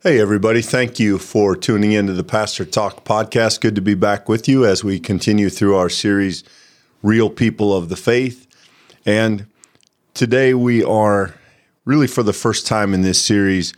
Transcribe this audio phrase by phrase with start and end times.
[0.00, 0.62] Hey, everybody.
[0.62, 3.60] Thank you for tuning into the Pastor Talk podcast.
[3.60, 6.44] Good to be back with you as we continue through our series,
[7.02, 8.46] Real People of the Faith.
[9.04, 9.48] And
[10.14, 11.34] today we are
[11.84, 13.74] really, for the first time in this series,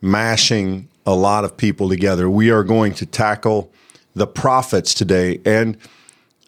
[0.00, 2.28] mashing a lot of people together.
[2.28, 3.70] We are going to tackle
[4.16, 5.40] the prophets today.
[5.44, 5.78] And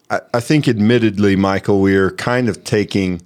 [0.09, 3.21] I, I think, admittedly, Michael, we are kind of taking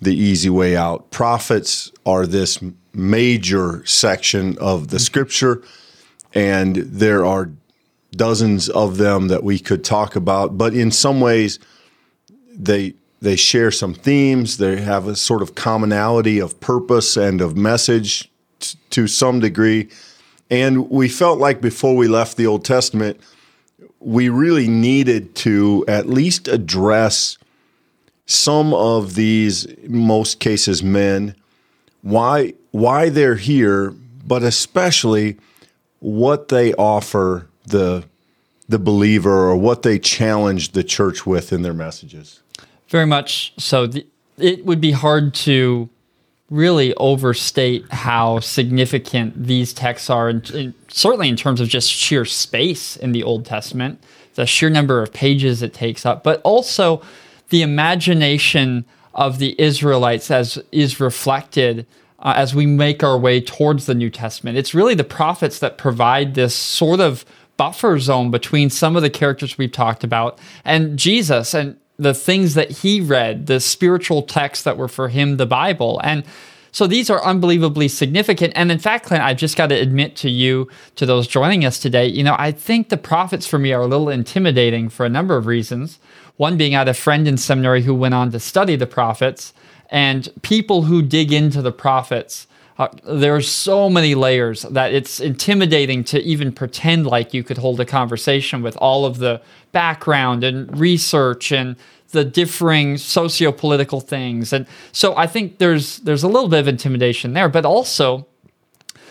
[0.00, 1.10] the easy way out.
[1.10, 2.58] Prophets are this
[2.92, 5.62] major section of the scripture,
[6.34, 7.50] and there are
[8.12, 10.58] dozens of them that we could talk about.
[10.58, 11.58] But in some ways,
[12.52, 14.56] they they share some themes.
[14.56, 19.88] They have a sort of commonality of purpose and of message t- to some degree.
[20.50, 23.20] And we felt like before we left the Old Testament,
[24.00, 27.36] we really needed to at least address
[28.30, 31.34] some of these, most cases, men,
[32.02, 33.90] why why they're here,
[34.24, 35.36] but especially
[35.98, 38.04] what they offer the
[38.68, 42.40] the believer or what they challenge the church with in their messages.
[42.88, 43.86] Very much so.
[43.86, 44.06] The,
[44.38, 45.90] it would be hard to
[46.50, 52.96] really overstate how significant these texts are, in, certainly in terms of just sheer space
[52.96, 54.02] in the Old Testament,
[54.34, 57.02] the sheer number of pages it takes up, but also
[57.50, 58.84] the imagination
[59.14, 61.86] of the Israelites as is reflected
[62.20, 64.56] uh, as we make our way towards the New Testament.
[64.56, 67.24] It's really the prophets that provide this sort of
[67.56, 72.54] buffer zone between some of the characters we've talked about and Jesus and the things
[72.54, 76.00] that he read, the spiritual texts that were for him the Bible.
[76.02, 76.24] And
[76.72, 78.54] so these are unbelievably significant.
[78.56, 81.78] And in fact, Clint, I've just got to admit to you, to those joining us
[81.78, 85.10] today, you know, I think the prophets for me are a little intimidating for a
[85.10, 85.98] number of reasons.
[86.40, 89.52] One being I had a friend in seminary who went on to study the prophets,
[89.90, 92.46] and people who dig into the prophets.
[92.78, 97.78] Uh, there's so many layers that it's intimidating to even pretend like you could hold
[97.78, 101.76] a conversation with all of the background and research and
[102.12, 104.54] the differing socio-political things.
[104.54, 108.26] And so I think there's there's a little bit of intimidation there, but also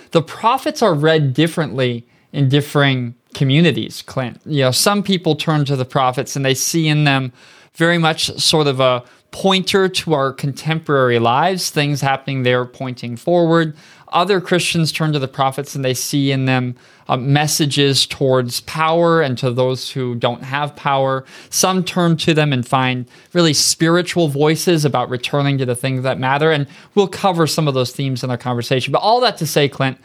[0.09, 4.39] the prophets are read differently in differing communities, Clint.
[4.45, 7.31] You know, some people turn to the prophets and they see in them
[7.73, 13.75] very much sort of a pointer to our contemporary lives, things happening there pointing forward.
[14.11, 16.75] Other Christians turn to the prophets and they see in them
[17.07, 21.25] uh, messages towards power and to those who don't have power.
[21.51, 26.19] Some turn to them and find really spiritual voices about returning to the things that
[26.19, 26.51] matter.
[26.51, 28.91] And we'll cover some of those themes in our conversation.
[28.91, 29.99] But all that to say, Clint,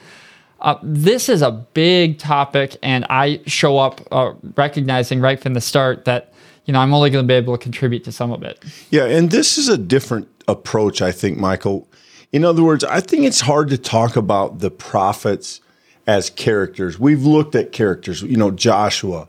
[0.65, 5.61] uh, this is a big topic, and I show up uh, recognizing right from the
[5.61, 6.33] start that
[6.65, 8.65] you know I'm only going to be able to contribute to some of it.
[8.91, 11.87] Yeah, and this is a different approach, I think, Michael.
[12.33, 15.61] In other words, I think it's hard to talk about the prophets
[16.07, 16.99] as characters.
[16.99, 19.29] We've looked at characters, you know, Joshua,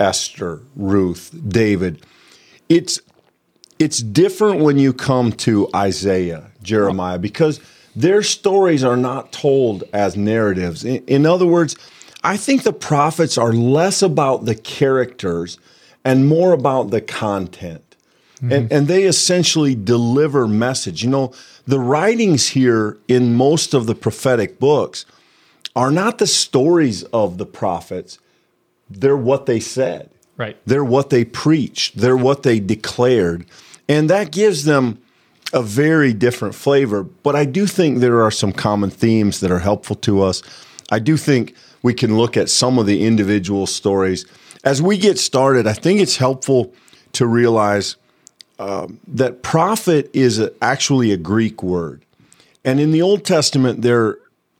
[0.00, 2.04] Esther, Ruth, David.
[2.68, 3.00] It's
[3.78, 7.60] it's different when you come to Isaiah, Jeremiah, because
[7.94, 10.84] their stories are not told as narratives.
[10.84, 11.76] In, in other words,
[12.24, 15.58] I think the prophets are less about the characters
[16.04, 17.96] and more about the content.
[18.36, 18.52] Mm-hmm.
[18.52, 21.02] And, and they essentially deliver message.
[21.04, 21.32] You know,
[21.66, 25.06] the writings here in most of the prophetic books
[25.74, 28.18] are not the stories of the prophets,
[28.90, 30.10] they're what they said.
[30.36, 30.56] Right.
[30.66, 33.46] They're what they preached, they're what they declared.
[33.88, 35.00] And that gives them
[35.52, 37.02] a very different flavor.
[37.02, 40.42] But I do think there are some common themes that are helpful to us.
[40.90, 44.24] I do think we can look at some of the individual stories.
[44.64, 46.72] As we get started, I think it's helpful
[47.12, 47.96] to realize
[48.58, 52.04] um, that prophet is a, actually a Greek word.
[52.64, 54.18] And in the Old Testament, there,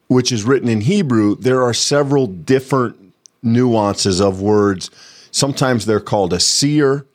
[0.09, 2.97] which is written in Hebrew, there are several different
[3.42, 4.91] nuances of words.
[5.30, 7.06] Sometimes they're called a seer,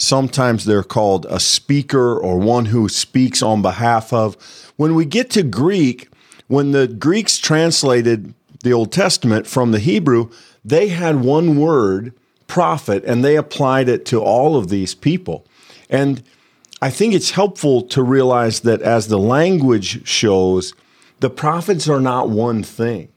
[0.00, 4.34] Sometimes they're called a speaker or one who speaks on behalf of.
[4.76, 6.08] When we get to Greek,
[6.48, 10.30] when the Greeks translated the Old Testament from the Hebrew,
[10.64, 12.14] they had one word,
[12.46, 15.46] prophet, and they applied it to all of these people.
[15.90, 16.22] And
[16.80, 20.72] I think it's helpful to realize that as the language shows,
[21.18, 23.09] the prophets are not one thing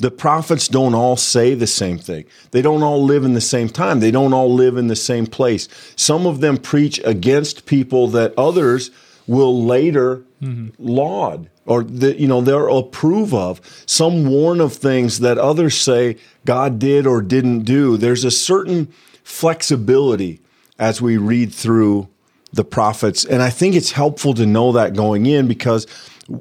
[0.00, 2.24] the prophets don't all say the same thing.
[2.50, 4.00] They don't all live in the same time.
[4.00, 5.68] They don't all live in the same place.
[5.94, 8.90] Some of them preach against people that others
[9.26, 10.68] will later mm-hmm.
[10.78, 13.60] laud or that you know they'll approve of.
[13.86, 17.96] Some warn of things that others say God did or didn't do.
[17.96, 18.92] There's a certain
[19.22, 20.40] flexibility
[20.78, 22.08] as we read through
[22.52, 25.86] the prophets, and I think it's helpful to know that going in because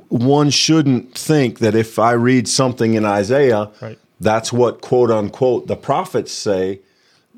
[0.10, 3.98] one shouldn't think that if I read something in Isaiah, Right.
[4.20, 6.80] that's what quote unquote the prophets say.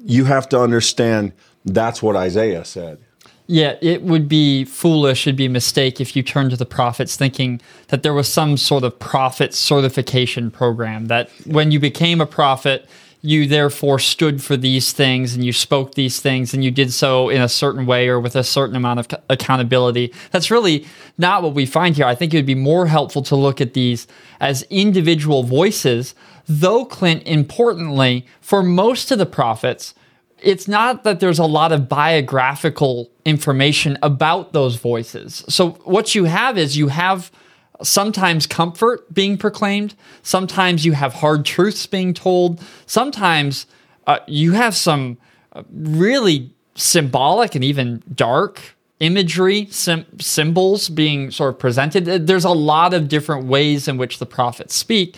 [0.04, 1.32] You have to understand
[1.64, 2.98] that's what Isaiah said.
[3.48, 7.18] Yeah, it would be foolish, it'd be a mistake if you turned to the prophets
[7.18, 7.60] thinking
[7.90, 12.88] that there was some sort of prophet certification program, that when you became a prophet,
[13.22, 17.30] you therefore stood for these things and you spoke these things and you did so
[17.30, 20.12] in a certain way or with a certain amount of accountability.
[20.32, 20.88] That's really
[21.18, 22.06] not what we find here.
[22.06, 24.08] I think it would be more helpful to look at these
[24.40, 26.16] as individual voices,
[26.48, 29.94] though, Clint, importantly, for most of the prophets,
[30.42, 35.46] it's not that there's a lot of biographical information about those voices.
[35.48, 37.32] So what you have is you have
[37.84, 43.66] sometimes comfort being proclaimed, sometimes you have hard truths being told, sometimes
[44.08, 45.18] uh, you have some
[45.54, 48.62] uh, really symbolic and even dark
[49.00, 52.28] imagery, sim- symbols being sort of presented.
[52.28, 55.18] There's a lot of different ways in which the prophets speak.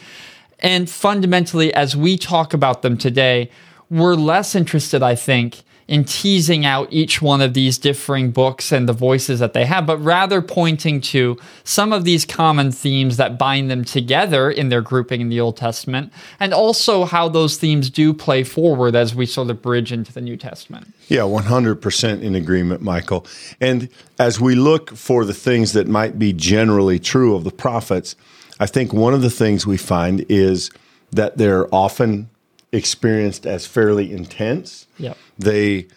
[0.60, 3.50] And fundamentally, as we talk about them today,
[3.90, 8.88] we're less interested, I think, in teasing out each one of these differing books and
[8.88, 13.38] the voices that they have, but rather pointing to some of these common themes that
[13.38, 17.90] bind them together in their grouping in the Old Testament, and also how those themes
[17.90, 20.94] do play forward as we sort of bridge into the New Testament.
[21.10, 23.26] Yeah, 100% in agreement, Michael.
[23.60, 28.16] And as we look for the things that might be generally true of the prophets,
[28.60, 30.72] I think one of the things we find is
[31.12, 32.30] that they're often
[32.74, 34.88] experienced as fairly intense.
[34.98, 35.18] Yep.
[35.38, 35.88] They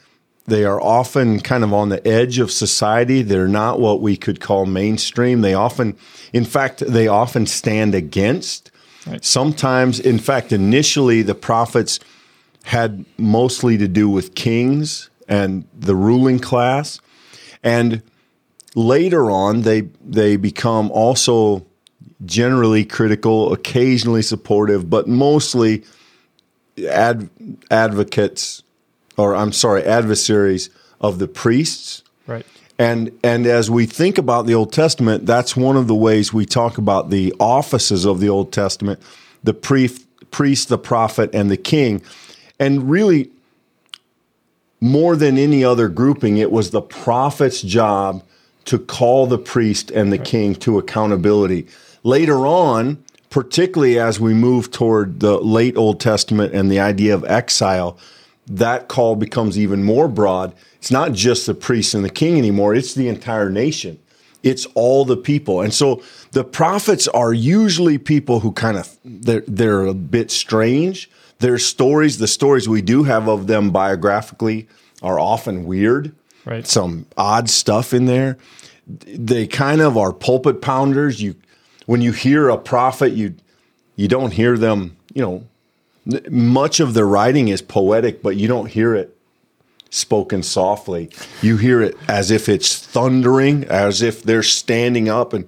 [0.44, 3.22] they are often kind of on the edge of society.
[3.22, 5.40] They're not what we could call mainstream.
[5.40, 5.96] They often
[6.32, 8.70] in fact they often stand against.
[9.06, 9.24] Right.
[9.24, 11.98] Sometimes in fact initially the prophets
[12.64, 17.00] had mostly to do with kings and the ruling class.
[17.62, 18.02] And
[18.74, 21.66] later on, they they become also
[22.24, 25.84] generally critical, occasionally supportive, but mostly
[26.84, 27.28] ad,
[27.70, 28.62] advocates,
[29.16, 30.70] or I'm sorry, adversaries
[31.00, 32.02] of the priests.
[32.26, 32.46] Right.
[32.78, 36.44] And and as we think about the Old Testament, that's one of the ways we
[36.44, 39.00] talk about the offices of the Old Testament:
[39.42, 42.02] the priest, priest, the prophet, and the king.
[42.58, 43.30] And really,
[44.80, 48.22] more than any other grouping, it was the prophet's job
[48.66, 51.66] to call the priest and the king to accountability.
[52.02, 57.24] Later on, particularly as we move toward the late Old Testament and the idea of
[57.24, 57.98] exile,
[58.46, 60.54] that call becomes even more broad.
[60.76, 63.98] It's not just the priest and the king anymore, it's the entire nation.
[64.42, 65.60] It's all the people.
[65.60, 71.10] And so the prophets are usually people who kind of they're, they're a bit strange.
[71.40, 74.68] Their stories, the stories we do have of them biographically
[75.02, 76.14] are often weird.
[76.44, 76.66] Right.
[76.66, 78.38] Some odd stuff in there.
[78.86, 81.20] They kind of are pulpit pounders.
[81.20, 81.34] You
[81.86, 83.34] when you hear a prophet, you
[83.96, 85.46] you don't hear them, you know,
[86.30, 89.16] much of their writing is poetic, but you don't hear it
[89.90, 91.10] spoken softly.
[91.42, 95.46] You hear it as if it's thundering, as if they're standing up and,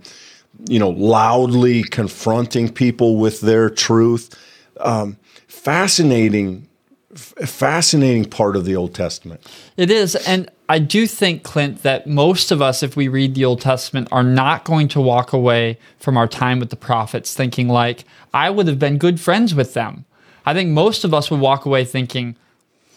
[0.68, 4.34] you know, loudly confronting people with their truth.
[4.80, 6.68] Um, fascinating,
[7.14, 9.40] fascinating part of the Old Testament.
[9.76, 10.14] It is.
[10.14, 14.08] And I do think, Clint, that most of us, if we read the Old Testament,
[14.12, 18.04] are not going to walk away from our time with the prophets thinking, like,
[18.34, 20.04] I would have been good friends with them.
[20.44, 22.36] I think most of us would walk away thinking,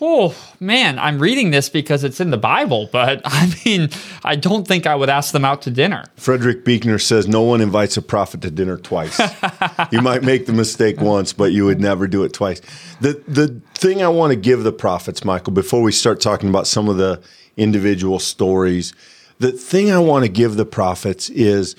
[0.01, 3.89] oh, man, I'm reading this because it's in the Bible, but I mean,
[4.25, 6.03] I don't think I would ask them out to dinner.
[6.17, 9.19] Frederick Buechner says no one invites a prophet to dinner twice.
[9.91, 12.61] you might make the mistake once, but you would never do it twice.
[12.99, 16.67] The the thing I want to give the prophets, Michael, before we start talking about
[16.67, 17.21] some of the
[17.61, 18.93] individual stories,
[19.39, 21.75] the thing I want to give the prophets is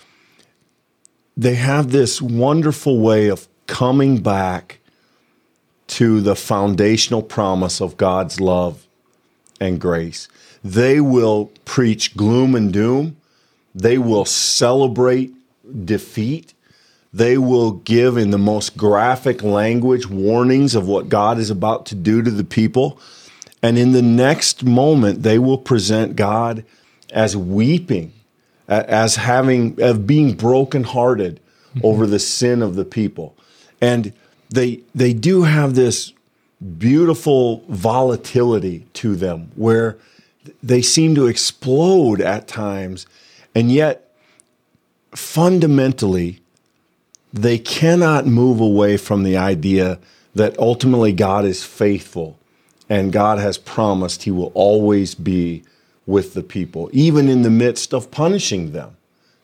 [1.37, 4.79] they have this wonderful way of coming back
[5.89, 8.87] to the foundational promise of God's love
[9.61, 10.29] and grace.
[10.65, 13.17] They will preach gloom and doom.
[13.75, 15.35] They will celebrate
[15.85, 16.55] defeat.
[17.12, 21.95] They will give in the most graphic language warnings of what God is about to
[21.95, 22.99] do to the people.
[23.62, 26.64] And in the next moment, they will present God
[27.12, 28.12] as weeping,
[28.69, 31.40] as having, of being brokenhearted
[31.75, 31.87] mm-hmm.
[31.87, 33.37] over the sin of the people.
[33.81, 34.12] And
[34.50, 36.12] they, they do have this
[36.78, 39.99] beautiful volatility to them where
[40.62, 43.07] they seem to explode at times.
[43.54, 44.12] And yet,
[45.14, 46.40] fundamentally,
[47.33, 49.99] they cannot move away from the idea
[50.35, 52.38] that ultimately God is faithful
[52.89, 55.62] and God has promised he will always be
[56.07, 58.97] with the people, even in the midst of punishing them.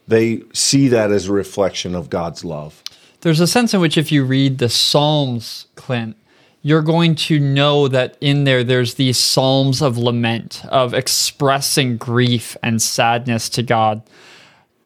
[0.06, 2.82] they see that as a reflection of God's love.
[3.20, 6.16] There's a sense in which if you read the Psalms, Clint,
[6.62, 12.56] you're going to know that in there there's these psalms of lament, of expressing grief
[12.62, 14.02] and sadness to God.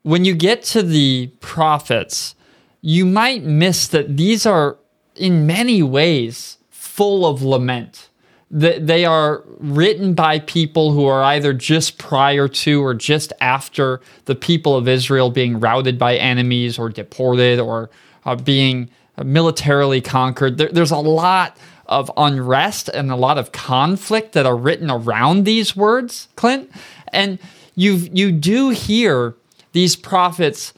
[0.03, 2.35] When you get to the prophets,
[2.81, 4.77] you might miss that these are
[5.15, 8.09] in many ways full of lament.
[8.55, 14.35] They are written by people who are either just prior to or just after the
[14.35, 17.89] people of Israel being routed by enemies or deported or
[18.27, 18.91] uh, being
[19.25, 20.59] militarily conquered.
[20.59, 21.57] There, there's a lot
[21.87, 26.71] of unrest and a lot of conflict that are written around these words, Clint.
[27.09, 27.39] And
[27.75, 29.35] you you do hear
[29.73, 30.75] these prophets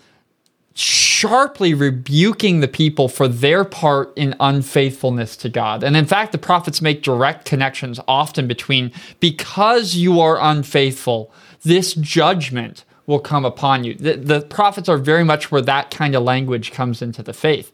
[0.74, 5.84] sharply rebuking the people for their part in unfaithfulness to God.
[5.84, 11.94] And in fact, the prophets make direct connections often between because you are unfaithful, this
[11.94, 13.94] judgment will come upon you.
[13.94, 17.70] The, the prophets are very much where that kind of language comes into the faith.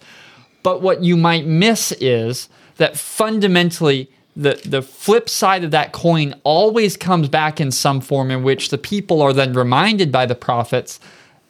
[0.63, 6.35] But what you might miss is that fundamentally the, the flip side of that coin
[6.45, 10.35] always comes back in some form in which the people are then reminded by the
[10.35, 11.01] prophets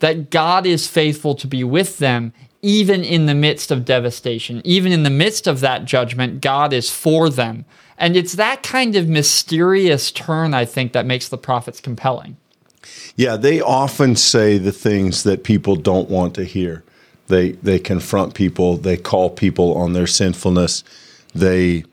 [0.00, 4.92] that God is faithful to be with them even in the midst of devastation, even
[4.92, 7.64] in the midst of that judgment, God is for them.
[7.97, 12.37] And it's that kind of mysterious turn, I think, that makes the prophets compelling.
[13.16, 16.83] Yeah, they often say the things that people don't want to hear.
[17.28, 20.83] They they confront people, they call people on their sinfulness
[21.35, 21.85] they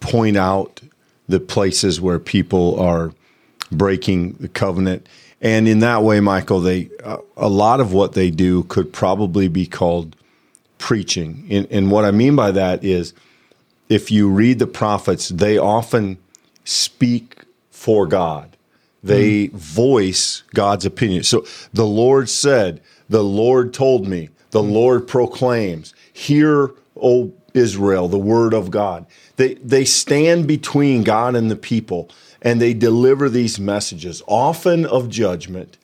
[0.00, 0.80] point out
[1.28, 3.12] the places where people are
[3.70, 5.06] breaking the covenant.
[5.40, 9.48] And in that way, Michael, they uh, a lot of what they do could probably
[9.48, 10.16] be called
[10.78, 11.46] preaching.
[11.50, 13.14] And, and what I mean by that is,
[13.88, 16.18] if you read the prophets, they often
[16.64, 18.56] speak for God.
[19.02, 19.52] They mm.
[19.52, 21.22] voice God's opinion.
[21.22, 24.72] So the Lord said, the Lord told me, the mm.
[24.72, 25.94] Lord proclaims.
[26.12, 29.06] Hear O Israel, the word of God.
[29.36, 32.10] They, they stand between God and the people
[32.42, 35.76] and they deliver these messages, often of judgment,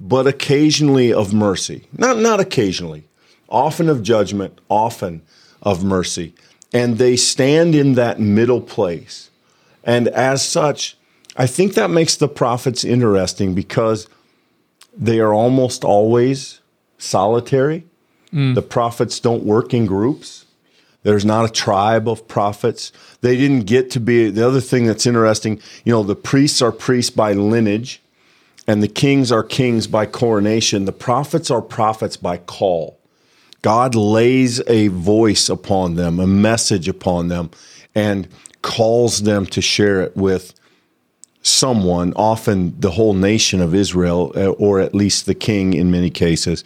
[0.00, 1.86] but occasionally of mercy.
[1.96, 3.06] Not, not occasionally,
[3.48, 5.22] often of judgment, often
[5.62, 6.34] of mercy.
[6.72, 9.30] And they stand in that middle place.
[9.84, 10.96] And as such,
[11.36, 14.08] I think that makes the prophets interesting because
[14.96, 16.60] they are almost always
[16.98, 17.84] solitary.
[18.32, 18.54] Mm.
[18.54, 20.46] The prophets don't work in groups.
[21.02, 22.92] There's not a tribe of prophets.
[23.22, 25.60] They didn't get to be the other thing that's interesting.
[25.84, 28.02] You know, the priests are priests by lineage,
[28.66, 30.84] and the kings are kings by coronation.
[30.84, 32.98] The prophets are prophets by call.
[33.62, 37.50] God lays a voice upon them, a message upon them,
[37.94, 38.28] and
[38.62, 40.54] calls them to share it with
[41.42, 46.10] someone, often the whole nation of Israel, uh, or at least the king in many
[46.10, 46.64] cases.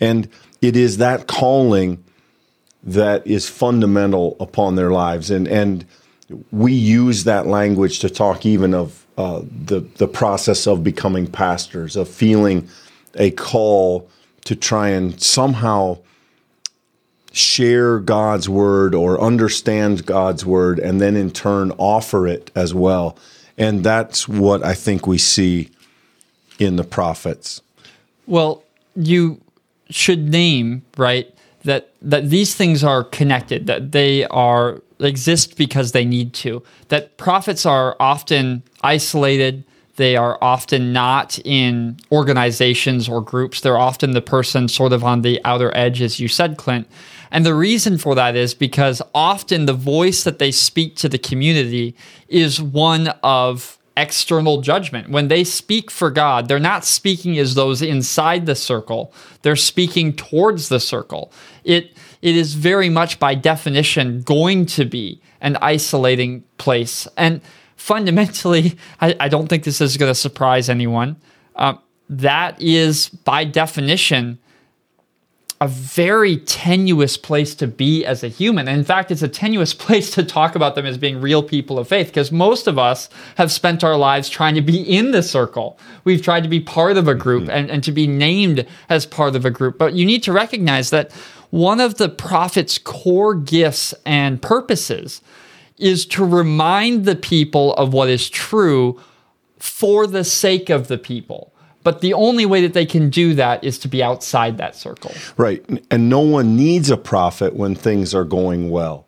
[0.00, 0.28] And
[0.60, 2.02] it is that calling
[2.86, 5.30] that is fundamental upon their lives.
[5.30, 5.84] And, and
[6.52, 11.96] we use that language to talk even of uh, the, the process of becoming pastors,
[11.96, 12.68] of feeling
[13.16, 14.08] a call
[14.44, 15.98] to try and somehow
[17.32, 23.18] share God's word or understand God's word and then in turn offer it as well.
[23.58, 25.70] And that's what I think we see
[26.58, 27.60] in the prophets.
[28.26, 28.62] Well,
[28.94, 29.40] you
[29.90, 31.35] should name, right,
[31.66, 36.62] that that these things are connected, that they are exist because they need to.
[36.88, 39.64] That prophets are often isolated.
[39.96, 43.60] They are often not in organizations or groups.
[43.60, 46.86] They're often the person sort of on the outer edge, as you said, Clint.
[47.30, 51.18] And the reason for that is because often the voice that they speak to the
[51.18, 51.94] community
[52.28, 55.08] is one of external judgment.
[55.08, 59.12] When they speak for God, they're not speaking as those inside the circle,
[59.42, 61.32] they're speaking towards the circle.
[61.64, 67.08] It, it is very much by definition going to be an isolating place.
[67.16, 67.40] And
[67.76, 71.16] fundamentally, I, I don't think this is going to surprise anyone.
[71.54, 71.74] Uh,
[72.08, 74.38] that is by definition
[75.60, 78.68] a very tenuous place to be as a human.
[78.68, 81.78] And in fact, it's a tenuous place to talk about them as being real people
[81.78, 85.22] of faith because most of us have spent our lives trying to be in the
[85.22, 85.78] circle.
[86.04, 87.52] We've tried to be part of a group mm-hmm.
[87.52, 89.78] and, and to be named as part of a group.
[89.78, 91.12] But you need to recognize that
[91.50, 95.22] one of the prophet's core gifts and purposes
[95.78, 99.00] is to remind the people of what is true
[99.58, 101.52] for the sake of the people.
[101.86, 105.12] But the only way that they can do that is to be outside that circle.
[105.36, 105.64] Right.
[105.88, 109.06] And no one needs a prophet when things are going well.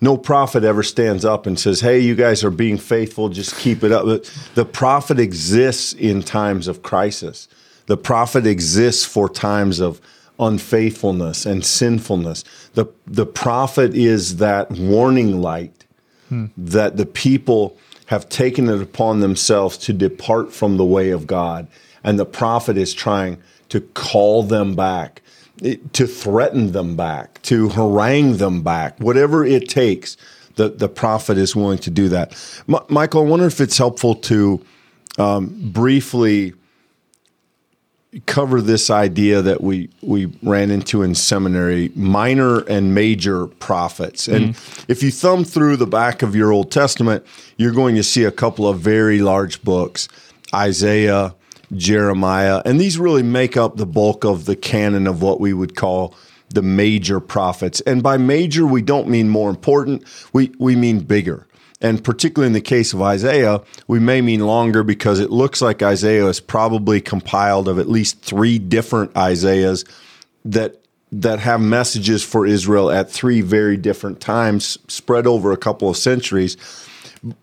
[0.00, 3.84] No prophet ever stands up and says, Hey, you guys are being faithful, just keep
[3.84, 4.06] it up.
[4.54, 7.46] The prophet exists in times of crisis.
[7.84, 10.00] The prophet exists for times of
[10.40, 12.42] unfaithfulness and sinfulness.
[12.72, 15.84] The, the prophet is that warning light
[16.30, 16.46] hmm.
[16.56, 21.68] that the people have taken it upon themselves to depart from the way of God.
[22.04, 25.22] And the prophet is trying to call them back,
[25.92, 30.16] to threaten them back, to harangue them back, whatever it takes.
[30.56, 32.32] The, the prophet is willing to do that.
[32.68, 34.64] M- Michael, I wonder if it's helpful to
[35.18, 36.54] um, briefly
[38.26, 44.54] cover this idea that we we ran into in seminary minor and major prophets and
[44.54, 44.84] mm.
[44.88, 47.24] if you thumb through the back of your old testament
[47.58, 50.08] you're going to see a couple of very large books
[50.54, 51.34] isaiah
[51.76, 55.76] jeremiah and these really make up the bulk of the canon of what we would
[55.76, 56.14] call
[56.50, 57.80] the major prophets.
[57.82, 60.04] And by major we don't mean more important.
[60.32, 61.46] We we mean bigger.
[61.80, 65.80] And particularly in the case of Isaiah, we may mean longer because it looks like
[65.80, 69.84] Isaiah is probably compiled of at least three different Isaiahs
[70.44, 75.88] that that have messages for Israel at three very different times, spread over a couple
[75.88, 76.56] of centuries.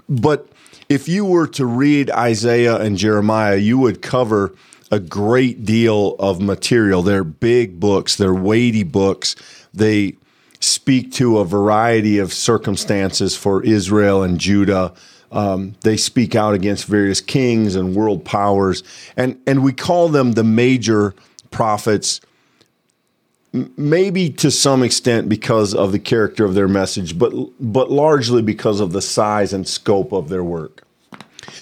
[0.07, 0.49] But
[0.89, 4.55] if you were to read Isaiah and Jeremiah, you would cover
[4.91, 7.01] a great deal of material.
[7.01, 9.35] They're big books, they're weighty books.
[9.73, 10.17] They
[10.59, 14.93] speak to a variety of circumstances for Israel and Judah.
[15.31, 18.83] Um, they speak out against various kings and world powers,
[19.17, 21.13] and and we call them the major
[21.51, 22.21] prophets.
[23.77, 28.79] Maybe to some extent because of the character of their message, but but largely because
[28.79, 30.83] of the size and scope of their work.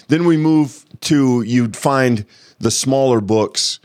[0.08, 2.26] Then we move to you'd find
[2.58, 3.80] the smaller books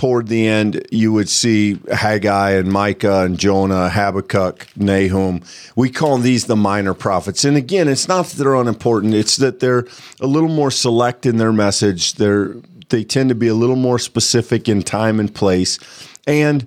[0.00, 5.42] toward the end, you would see Haggai and Micah and Jonah, Habakkuk, Nahum.
[5.76, 7.44] We call these the minor prophets.
[7.44, 9.86] And again, it's not that they're unimportant, it's that they're
[10.18, 12.14] a little more select in their message.
[12.14, 12.54] They're,
[12.88, 15.78] they tend to be a little more specific in time and place,
[16.26, 16.66] and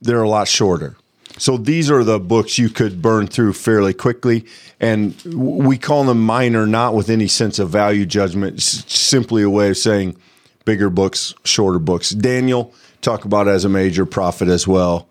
[0.00, 0.96] they're a lot shorter.
[1.38, 4.46] So these are the books you could burn through fairly quickly.
[4.80, 9.50] And we call them minor, not with any sense of value judgment, it's simply a
[9.50, 10.16] way of saying,
[10.64, 12.10] bigger books, shorter books.
[12.10, 15.08] Daniel, talk about as a major prophet as well.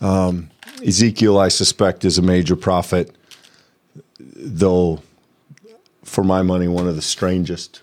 [0.00, 0.50] Um,
[0.84, 3.14] Ezekiel, I suspect, is a major prophet,
[4.18, 5.02] though,
[6.02, 7.82] for my money, one of the strangest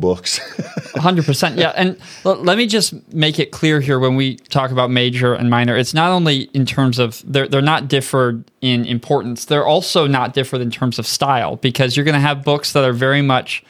[0.00, 0.38] books.
[0.98, 1.58] 100%.
[1.58, 1.72] Yeah.
[1.76, 5.76] And let me just make it clear here when we talk about major and minor,
[5.76, 10.34] it's not only in terms of they're, they're not differed in importance, they're also not
[10.34, 13.64] differed in terms of style because you're going to have books that are very much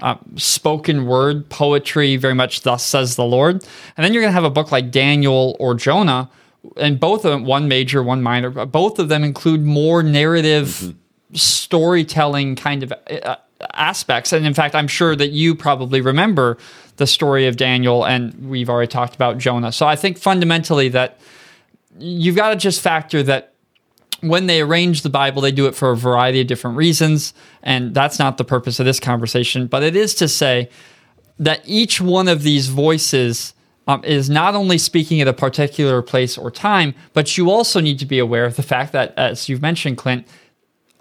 [0.00, 3.56] uh, spoken word poetry, very much thus says the Lord.
[3.96, 6.30] And then you're going to have a book like Daniel or Jonah,
[6.76, 10.68] and both of them, one major, one minor, but both of them include more narrative
[10.68, 11.34] mm-hmm.
[11.34, 13.36] storytelling kind of uh,
[13.74, 14.32] aspects.
[14.32, 16.58] And in fact, I'm sure that you probably remember
[16.96, 19.72] the story of Daniel, and we've already talked about Jonah.
[19.72, 21.18] So I think fundamentally that
[21.98, 23.54] you've got to just factor that
[24.20, 27.32] when they arrange the Bible, they do it for a variety of different reasons.
[27.62, 29.66] And that's not the purpose of this conversation.
[29.66, 30.68] But it is to say
[31.38, 33.54] that each one of these voices
[33.86, 37.98] um, is not only speaking at a particular place or time, but you also need
[37.98, 40.26] to be aware of the fact that, as you've mentioned, Clint,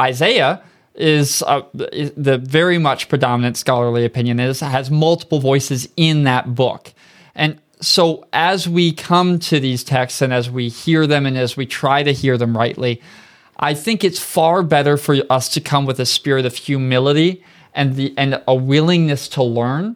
[0.02, 0.64] Isaiah
[1.00, 6.94] is, uh, the very much predominant scholarly opinion is has multiple voices in that book.
[7.36, 11.56] And so as we come to these texts and as we hear them and as
[11.56, 13.02] we try to hear them rightly,
[13.58, 17.96] I think it's far better for us to come with a spirit of humility and
[17.96, 19.96] the and a willingness to learn,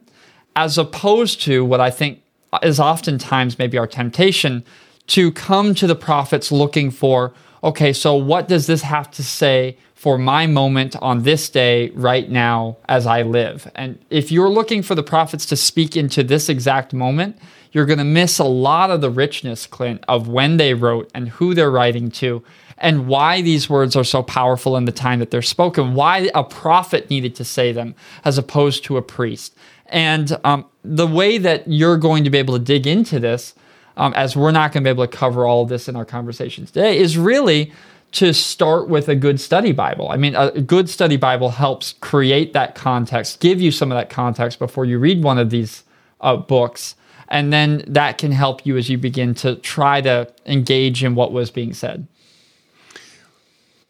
[0.55, 2.21] as opposed to what I think
[2.61, 4.63] is oftentimes maybe our temptation
[5.07, 9.77] to come to the prophets looking for, okay, so what does this have to say
[10.03, 13.71] for my moment on this day right now as I live?
[13.73, 17.37] And if you're looking for the prophets to speak into this exact moment,
[17.71, 21.29] you're going to miss a lot of the richness, Clint, of when they wrote and
[21.29, 22.43] who they're writing to
[22.77, 26.43] and why these words are so powerful in the time that they're spoken, why a
[26.43, 29.55] prophet needed to say them as opposed to a priest.
[29.85, 33.55] And um, the way that you're going to be able to dig into this,
[33.95, 36.03] um, as we're not going to be able to cover all of this in our
[36.03, 37.71] conversations today, is really
[38.13, 40.09] to start with a good study Bible.
[40.09, 44.09] I mean, a good study Bible helps create that context, give you some of that
[44.09, 45.83] context before you read one of these
[46.21, 46.95] uh, books
[47.33, 51.33] and then that can help you as you begin to try to engage in what
[51.33, 52.07] was being said.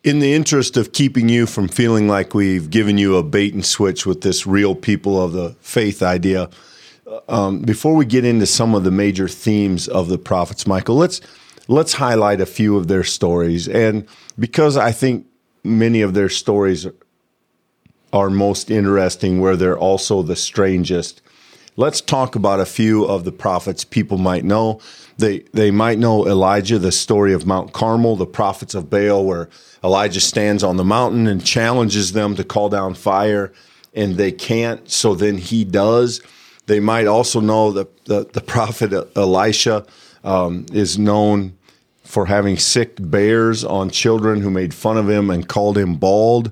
[0.03, 3.65] In the interest of keeping you from feeling like we've given you a bait and
[3.65, 6.49] switch with this real people of the faith idea,
[7.27, 11.19] um, before we get into some of the major themes of the prophets, Michael, let's
[11.67, 13.67] let's highlight a few of their stories.
[13.67, 15.27] And because I think
[15.63, 16.87] many of their stories
[18.11, 21.21] are most interesting, where they're also the strangest,
[21.75, 24.79] let's talk about a few of the prophets people might know.
[25.17, 29.49] They they might know Elijah, the story of Mount Carmel, the prophets of Baal, where
[29.83, 33.51] Elijah stands on the mountain and challenges them to call down fire,
[33.93, 34.89] and they can't.
[34.89, 36.21] So then he does.
[36.65, 39.85] They might also know that the, the prophet Elisha
[40.23, 41.57] um, is known
[42.03, 46.51] for having sick bears on children who made fun of him and called him bald.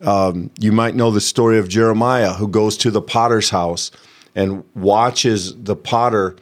[0.00, 3.90] Um, you might know the story of Jeremiah, who goes to the potter's house
[4.34, 6.36] and watches the potter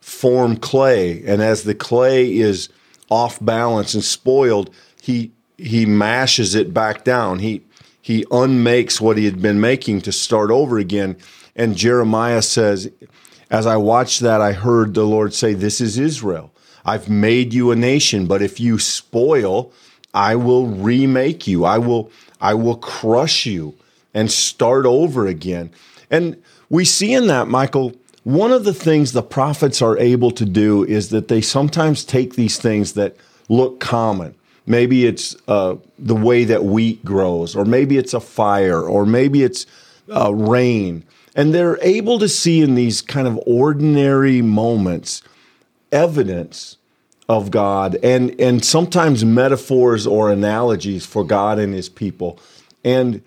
[0.00, 1.22] form clay.
[1.24, 2.68] And as the clay is
[3.10, 7.38] off balance and spoiled, he he mashes it back down.
[7.38, 7.62] He
[8.02, 11.16] he unmakes what he had been making to start over again.
[11.56, 12.90] And Jeremiah says,
[13.54, 16.52] As I watched that, I heard the Lord say, This is Israel.
[16.84, 19.72] I've made you a nation, but if you spoil,
[20.12, 21.64] I will remake you.
[21.64, 23.76] I will I will crush you
[24.12, 25.70] and start over again.
[26.10, 30.44] And we see in that, Michael, one of the things the prophets are able to
[30.44, 33.16] do is that they sometimes take these things that
[33.48, 34.34] look common.
[34.66, 39.44] Maybe it's uh, the way that wheat grows, or maybe it's a fire, or maybe
[39.44, 39.64] it's
[40.12, 41.04] uh, rain.
[41.34, 45.22] And they're able to see in these kind of ordinary moments
[45.90, 46.76] evidence
[47.28, 52.38] of God and, and sometimes metaphors or analogies for God and his people.
[52.84, 53.22] And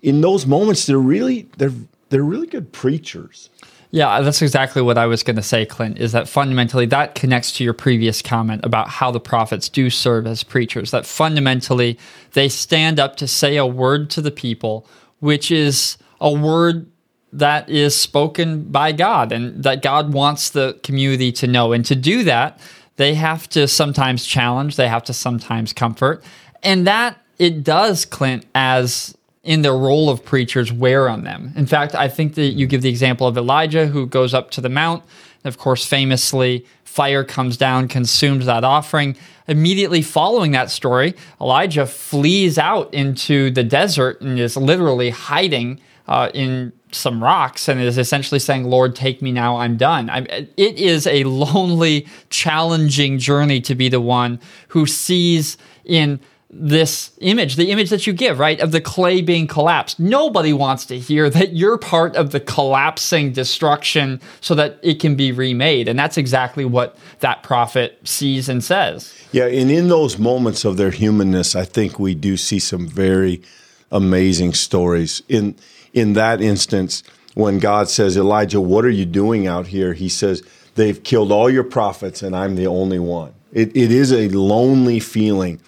[0.00, 1.72] in those moments, they're really, they're,
[2.08, 3.50] they're really good preachers.
[3.90, 7.52] Yeah, that's exactly what I was going to say, Clint, is that fundamentally that connects
[7.52, 10.90] to your previous comment about how the prophets do serve as preachers.
[10.90, 11.98] That fundamentally
[12.32, 14.86] they stand up to say a word to the people,
[15.20, 16.86] which is a word
[17.32, 21.72] that is spoken by God and that God wants the community to know.
[21.72, 22.60] And to do that,
[22.96, 26.22] they have to sometimes challenge, they have to sometimes comfort.
[26.62, 31.52] And that it does, Clint, as in the role of preachers wear on them.
[31.56, 34.60] In fact, I think that you give the example of Elijah who goes up to
[34.60, 35.04] the mount.
[35.44, 39.16] Of course, famously, fire comes down, consumes that offering.
[39.46, 46.30] Immediately following that story, Elijah flees out into the desert and is literally hiding uh,
[46.34, 50.10] in some rocks and is essentially saying, Lord, take me now, I'm done.
[50.10, 50.18] I,
[50.56, 56.20] it is a lonely, challenging journey to be the one who sees in
[56.50, 60.00] this image, the image that you give, right, of the clay being collapsed.
[60.00, 65.14] Nobody wants to hear that you're part of the collapsing destruction so that it can
[65.14, 65.88] be remade.
[65.88, 69.14] And that's exactly what that prophet sees and says.
[69.30, 73.42] Yeah, and in those moments of their humanness, I think we do see some very
[73.90, 75.22] amazing stories.
[75.28, 75.54] In
[75.92, 77.02] in that instance,
[77.34, 79.94] when God says, Elijah, what are you doing out here?
[79.94, 80.42] He says,
[80.74, 83.34] They've killed all your prophets, and I'm the only one.
[83.52, 85.60] It, it is a lonely feeling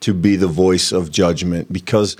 [0.00, 2.16] to be the voice of judgment because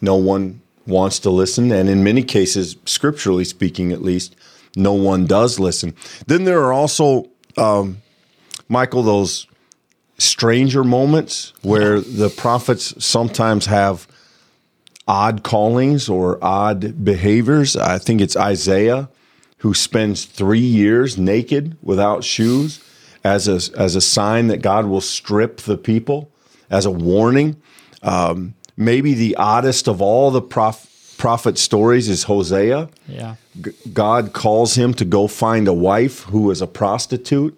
[0.00, 1.72] no one wants to listen.
[1.72, 4.36] And in many cases, scripturally speaking, at least,
[4.76, 5.94] no one does listen.
[6.26, 7.98] Then there are also, um,
[8.68, 9.46] Michael, those
[10.18, 14.06] stranger moments where the prophets sometimes have
[15.06, 17.76] odd callings or odd behaviors.
[17.76, 19.08] I think it's Isaiah
[19.58, 22.82] who spends three years naked without shoes
[23.24, 26.30] as a, as a sign that God will strip the people
[26.70, 27.60] as a warning.
[28.02, 32.88] Um, maybe the oddest of all the prophet stories is Hosea.
[33.06, 33.36] Yeah.
[33.60, 37.56] G- God calls him to go find a wife who is a prostitute.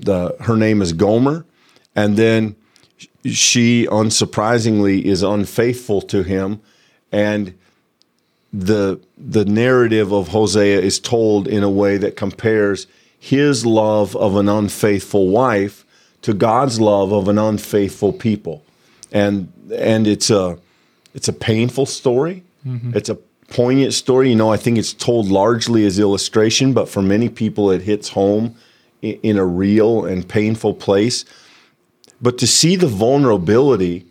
[0.00, 1.44] The her name is Gomer,
[1.94, 2.56] and then
[3.24, 6.60] she unsurprisingly is unfaithful to him
[7.12, 7.54] and
[8.52, 12.86] the the narrative of Hosea is told in a way that compares
[13.18, 15.84] his love of an unfaithful wife
[16.22, 18.64] to God's love of an unfaithful people.
[19.12, 20.58] And and it's a
[21.14, 22.42] it's a painful story.
[22.66, 22.96] Mm-hmm.
[22.96, 23.14] It's a
[23.48, 24.30] poignant story.
[24.30, 28.10] You know, I think it's told largely as illustration, but for many people it hits
[28.10, 28.56] home
[29.02, 31.24] in, in a real and painful place.
[32.20, 34.06] But to see the vulnerability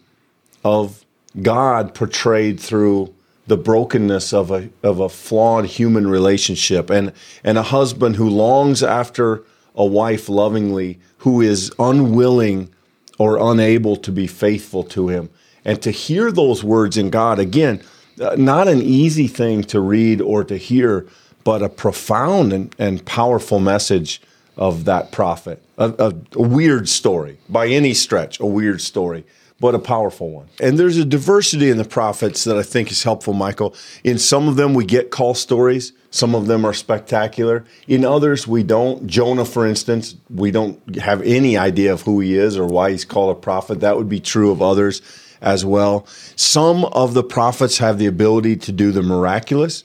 [0.63, 1.00] of
[1.39, 3.13] God portrayed through
[3.47, 7.11] the brokenness of a of a flawed human relationship and
[7.43, 9.43] and a husband who longs after
[9.75, 12.69] a wife lovingly who is unwilling
[13.17, 15.29] or unable to be faithful to him.
[15.63, 17.83] And to hear those words in God, again,
[18.19, 21.05] uh, not an easy thing to read or to hear,
[21.43, 24.21] but a profound and, and powerful message
[24.57, 25.61] of that prophet.
[25.77, 29.23] A, a, a weird story, by any stretch, a weird story
[29.61, 30.47] but a powerful one.
[30.59, 33.75] And there's a diversity in the prophets that I think is helpful, Michael.
[34.03, 35.93] In some of them, we get call stories.
[36.09, 37.63] Some of them are spectacular.
[37.87, 39.05] In others, we don't.
[39.05, 43.05] Jonah, for instance, we don't have any idea of who he is or why he's
[43.05, 43.79] called a prophet.
[43.81, 45.03] That would be true of others
[45.41, 46.07] as well.
[46.35, 49.83] Some of the prophets have the ability to do the miraculous.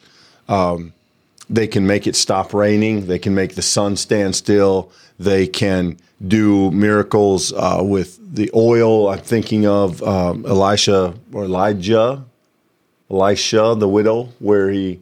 [0.49, 0.95] Um,
[1.51, 3.07] they can make it stop raining.
[3.07, 4.91] They can make the sun stand still.
[5.19, 9.09] They can do miracles uh, with the oil.
[9.09, 12.25] I'm thinking of um, Elisha or Elijah,
[13.11, 15.01] Elisha, the widow, where he,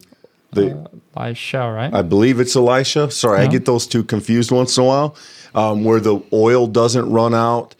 [0.51, 1.93] the uh, Elisha, right?
[1.93, 3.11] I believe it's Elisha.
[3.11, 5.15] Sorry, I get those two confused once in a while.
[5.53, 7.75] Um, where the oil doesn't run out,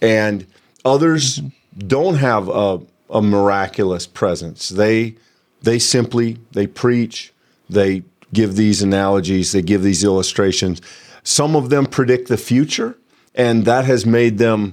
[0.00, 0.46] and
[0.82, 1.86] others mm-hmm.
[1.86, 4.70] don't have a, a miraculous presence.
[4.70, 5.16] They
[5.60, 7.34] they simply they preach,
[7.68, 10.80] they give these analogies, they give these illustrations.
[11.28, 12.96] Some of them predict the future,
[13.34, 14.72] and that has made them,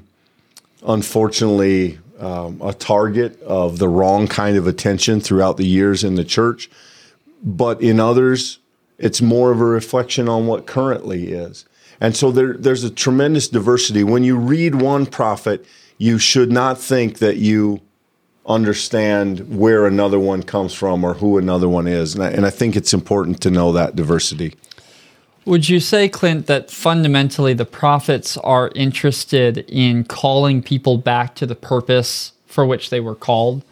[0.88, 6.24] unfortunately, um, a target of the wrong kind of attention throughout the years in the
[6.24, 6.70] church.
[7.44, 8.60] But in others,
[8.98, 11.66] it's more of a reflection on what currently is.
[12.00, 14.06] And so there, there's a tremendous diversity.
[14.06, 15.66] When you read one prophet,
[15.98, 17.82] you should not think that you
[18.46, 22.16] understand where another one comes from or who another one is.
[22.16, 24.56] And I, and I think it's important to know that diversity.
[25.46, 31.46] Would you say, Clint, that fundamentally the prophets are interested in calling people back to
[31.46, 33.64] the purpose for which they were called?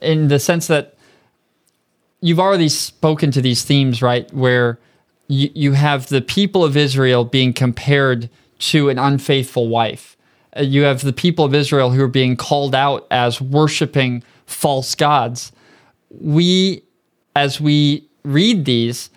[0.00, 0.94] In the sense that
[2.20, 4.32] you've already spoken to these themes, right?
[4.32, 4.78] Where
[5.26, 10.16] you, you have the people of Israel being compared to an unfaithful wife
[10.56, 14.94] uh, you have the people of Israel who are being called out as worshiping false
[14.94, 15.52] gods.
[16.10, 16.82] We,
[17.36, 19.10] as we read these,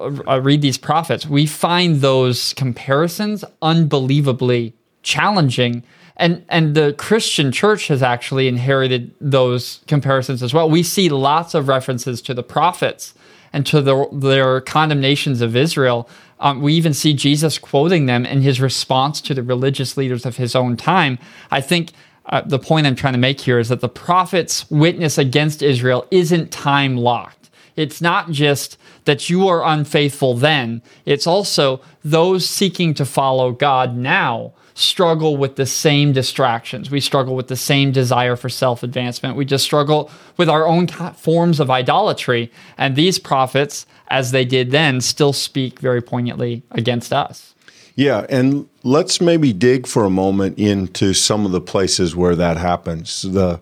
[0.00, 5.82] uh, read these prophets, we find those comparisons unbelievably challenging.
[6.16, 10.68] And, and the Christian church has actually inherited those comparisons as well.
[10.68, 13.14] We see lots of references to the prophets
[13.52, 16.08] and to the, their condemnations of Israel
[16.40, 20.36] um, we even see Jesus quoting them in his response to the religious leaders of
[20.38, 21.18] his own time.
[21.50, 21.92] I think
[22.26, 26.06] uh, the point I'm trying to make here is that the prophet's witness against Israel
[26.10, 27.50] isn't time locked.
[27.76, 33.96] It's not just that you are unfaithful then, it's also those seeking to follow God
[33.96, 36.90] now struggle with the same distractions.
[36.90, 39.36] We struggle with the same desire for self advancement.
[39.36, 42.50] We just struggle with our own forms of idolatry.
[42.78, 47.54] And these prophets, as they did then, still speak very poignantly against us.
[47.94, 52.56] Yeah, and let's maybe dig for a moment into some of the places where that
[52.56, 53.22] happens.
[53.22, 53.60] The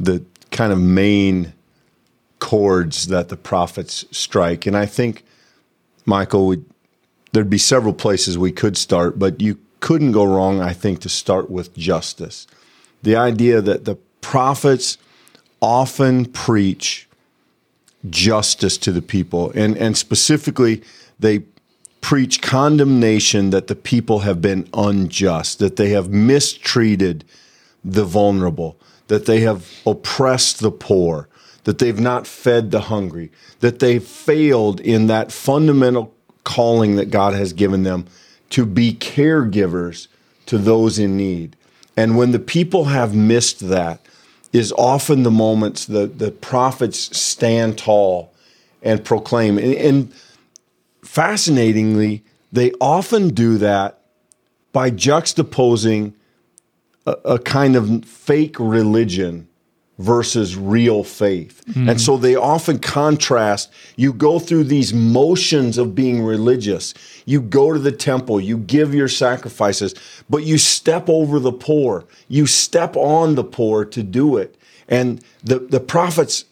[0.00, 1.52] the kind of main
[2.44, 5.24] chords that the prophets strike, and I think
[6.04, 6.66] Michael would
[7.32, 11.08] there'd be several places we could start, but you couldn't go wrong, I think, to
[11.08, 12.46] start with justice.
[13.02, 14.98] The idea that the prophets
[15.62, 17.08] often preach
[18.10, 20.82] justice to the people, and, and specifically,
[21.18, 21.44] they
[22.02, 27.24] preach condemnation that the people have been unjust, that they have mistreated
[27.82, 28.76] the vulnerable,
[29.08, 31.26] that they have oppressed the poor,
[31.64, 37.34] that they've not fed the hungry, that they've failed in that fundamental calling that God
[37.34, 38.06] has given them
[38.50, 40.08] to be caregivers
[40.46, 41.56] to those in need.
[41.96, 44.00] And when the people have missed that,
[44.54, 48.32] is often the moments that the prophets stand tall
[48.82, 49.58] and proclaim.
[49.58, 50.14] And, and
[51.02, 52.22] fascinatingly,
[52.52, 53.98] they often do that
[54.72, 56.12] by juxtaposing
[57.04, 59.48] a, a kind of fake religion
[59.98, 61.62] versus real faith.
[61.68, 61.90] Mm-hmm.
[61.90, 63.72] And so they often contrast.
[63.96, 66.94] You go through these motions of being religious.
[67.26, 69.94] You go to the temple, you give your sacrifices,
[70.28, 72.04] but you step over the poor.
[72.28, 74.56] You step on the poor to do it.
[74.88, 76.44] And the, the prophets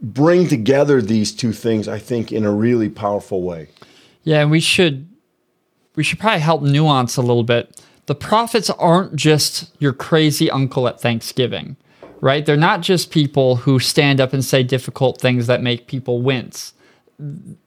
[0.00, 3.68] bring together these two things, I think, in a really powerful way.
[4.24, 5.08] Yeah, and we should
[5.94, 7.80] we should probably help nuance a little bit.
[8.06, 11.76] The prophets aren't just your crazy uncle at Thanksgiving
[12.22, 12.46] right?
[12.46, 16.72] They're not just people who stand up and say difficult things that make people wince.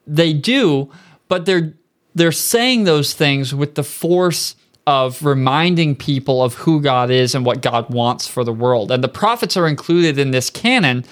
[0.08, 0.90] They do,
[1.28, 1.74] but they're
[2.16, 4.56] they're saying those things with the force
[4.88, 8.90] of reminding people of who God is and what God wants for the world.
[8.90, 11.04] And the prophets are included in this canon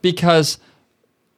[0.00, 0.58] because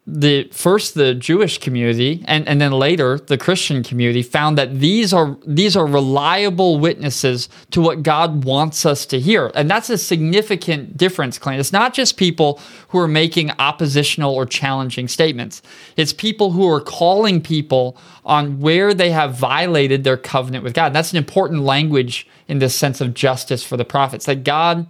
[0.09, 5.13] the first the Jewish community and, and then later the Christian community found that these
[5.13, 9.51] are these are reliable witnesses to what God wants us to hear.
[9.57, 11.59] And that's a significant difference, Clint.
[11.59, 15.61] It's not just people who are making oppositional or challenging statements.
[15.97, 20.87] It's people who are calling people on where they have violated their covenant with God.
[20.87, 24.27] And that's an important language in this sense of justice for the prophets.
[24.27, 24.87] That God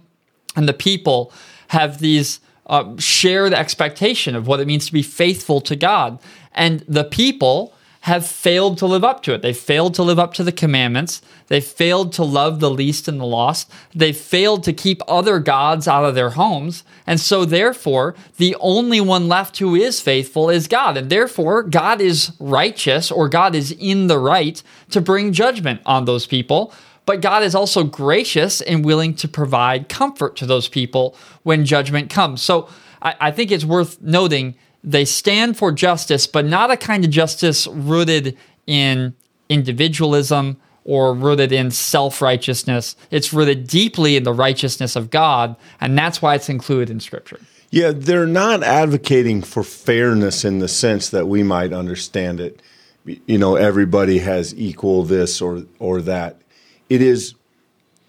[0.55, 1.33] and the people
[1.69, 6.19] have these uh, share the expectation of what it means to be faithful to God.
[6.53, 9.41] And the people have failed to live up to it.
[9.41, 11.21] They failed to live up to the commandments.
[11.47, 13.69] They failed to love the least and the lost.
[13.93, 16.85] They failed to keep other gods out of their homes.
[17.05, 20.95] And so, therefore, the only one left who is faithful is God.
[20.95, 26.05] And therefore, God is righteous or God is in the right to bring judgment on
[26.05, 26.73] those people.
[27.07, 32.11] But God is also gracious and willing to provide comfort to those people when judgment
[32.11, 32.43] comes.
[32.43, 32.69] So,
[33.01, 37.09] I, I think it's worth noting they stand for justice, but not a kind of
[37.09, 39.15] justice rooted in
[39.49, 42.95] individualism or rooted in self righteousness.
[43.09, 47.39] It's rooted deeply in the righteousness of God, and that's why it's included in Scripture.
[47.69, 52.61] Yeah, they're not advocating for fairness in the sense that we might understand it.
[53.05, 56.41] You know, everybody has equal this or or that.
[56.89, 57.35] It is,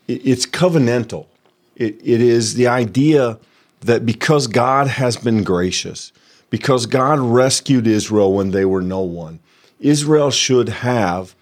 [0.07, 1.27] it's covenantal.
[1.77, 3.39] It, it is the idea
[3.81, 6.13] that because God has been gracious,
[6.51, 9.39] because God rescued Israel when they were no one.
[9.81, 11.35] Israel should have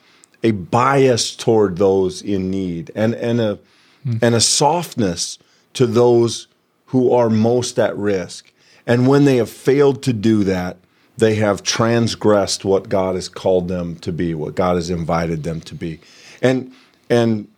[0.43, 3.59] a bias toward those in need and, and, a,
[4.07, 4.23] mm.
[4.23, 5.39] and a softness
[5.75, 6.47] to those
[6.87, 8.53] who are most at risk.
[8.87, 10.77] And when they have failed to do that,
[11.17, 15.61] they have transgressed what God has called them to be, what God has invited them
[15.63, 16.01] to be.
[16.43, 16.73] And,
[17.09, 17.49] and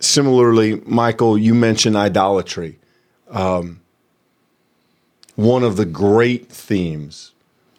[0.00, 2.78] similarly, Michael, you mentioned idolatry.
[3.30, 3.80] Um,
[5.36, 7.32] one of the great themes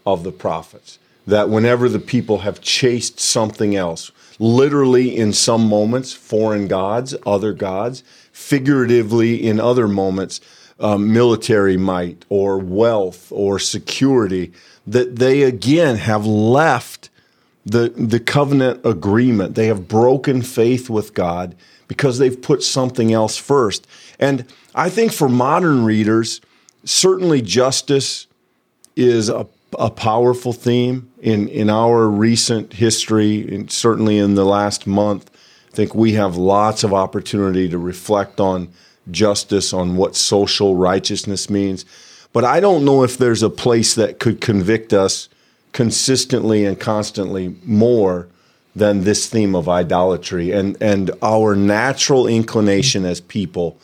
[0.05, 0.97] of the prophets
[1.27, 7.53] that whenever the people have chased something else, literally in some moments, foreign gods, other
[7.53, 10.41] gods, figuratively in other moments,
[10.79, 14.51] um, military might or wealth or security,
[14.87, 17.10] that they again have left
[17.65, 19.55] the, the covenant agreement.
[19.55, 21.55] They have broken faith with God
[21.87, 23.85] because they've put something else first.
[24.19, 26.41] And I think for modern readers,
[26.83, 28.27] certainly justice
[28.95, 29.47] is a,
[29.77, 35.29] a powerful theme in, in our recent history, and certainly in the last month.
[35.71, 38.69] I think we have lots of opportunity to reflect on
[39.09, 41.85] justice, on what social righteousness means.
[42.33, 45.27] But I don't know if there's a place that could convict us
[45.73, 48.27] consistently and constantly more
[48.75, 53.77] than this theme of idolatry and, and our natural inclination as people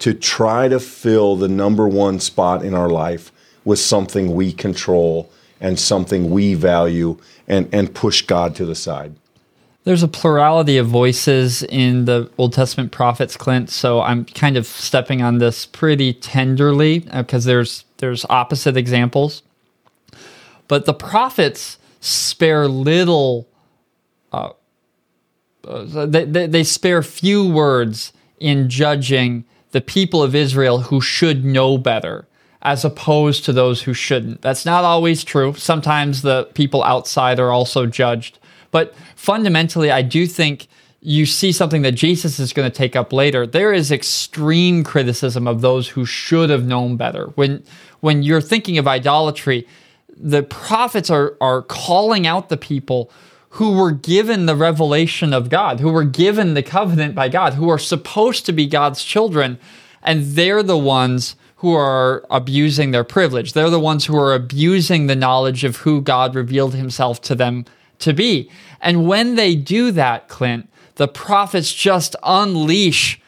[0.00, 3.30] to try to fill the number one spot in our life
[3.64, 9.14] with something we control and something we value and, and push God to the side.
[9.84, 13.70] There's a plurality of voices in the Old Testament prophets, Clint.
[13.70, 19.42] So I'm kind of stepping on this pretty tenderly because uh, there's there's opposite examples.
[20.70, 23.48] But the prophets spare little.
[24.30, 24.50] Uh,
[25.66, 31.44] uh, they, they, they spare few words in judging the people of Israel who should
[31.44, 32.28] know better
[32.62, 34.42] as opposed to those who shouldn't.
[34.42, 35.54] That's not always true.
[35.54, 38.38] Sometimes the people outside are also judged.
[38.70, 40.68] But fundamentally, I do think
[41.00, 43.44] you see something that Jesus is going to take up later.
[43.44, 47.26] There is extreme criticism of those who should have known better.
[47.34, 47.64] When
[47.98, 49.66] when you're thinking of idolatry,
[50.22, 53.10] the prophets are are calling out the people
[53.54, 57.68] who were given the revelation of God, who were given the covenant by God, who
[57.68, 59.58] are supposed to be God's children,
[60.02, 63.52] and they're the ones who are abusing their privilege.
[63.52, 67.64] They're the ones who are abusing the knowledge of who God revealed himself to them
[67.98, 68.50] to be.
[68.80, 73.20] And when they do that, Clint, the prophets just unleash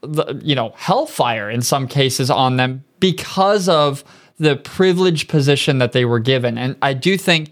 [0.00, 4.04] the, you know, hellfire in some cases on them because of
[4.38, 6.58] the privileged position that they were given.
[6.58, 7.50] And I do think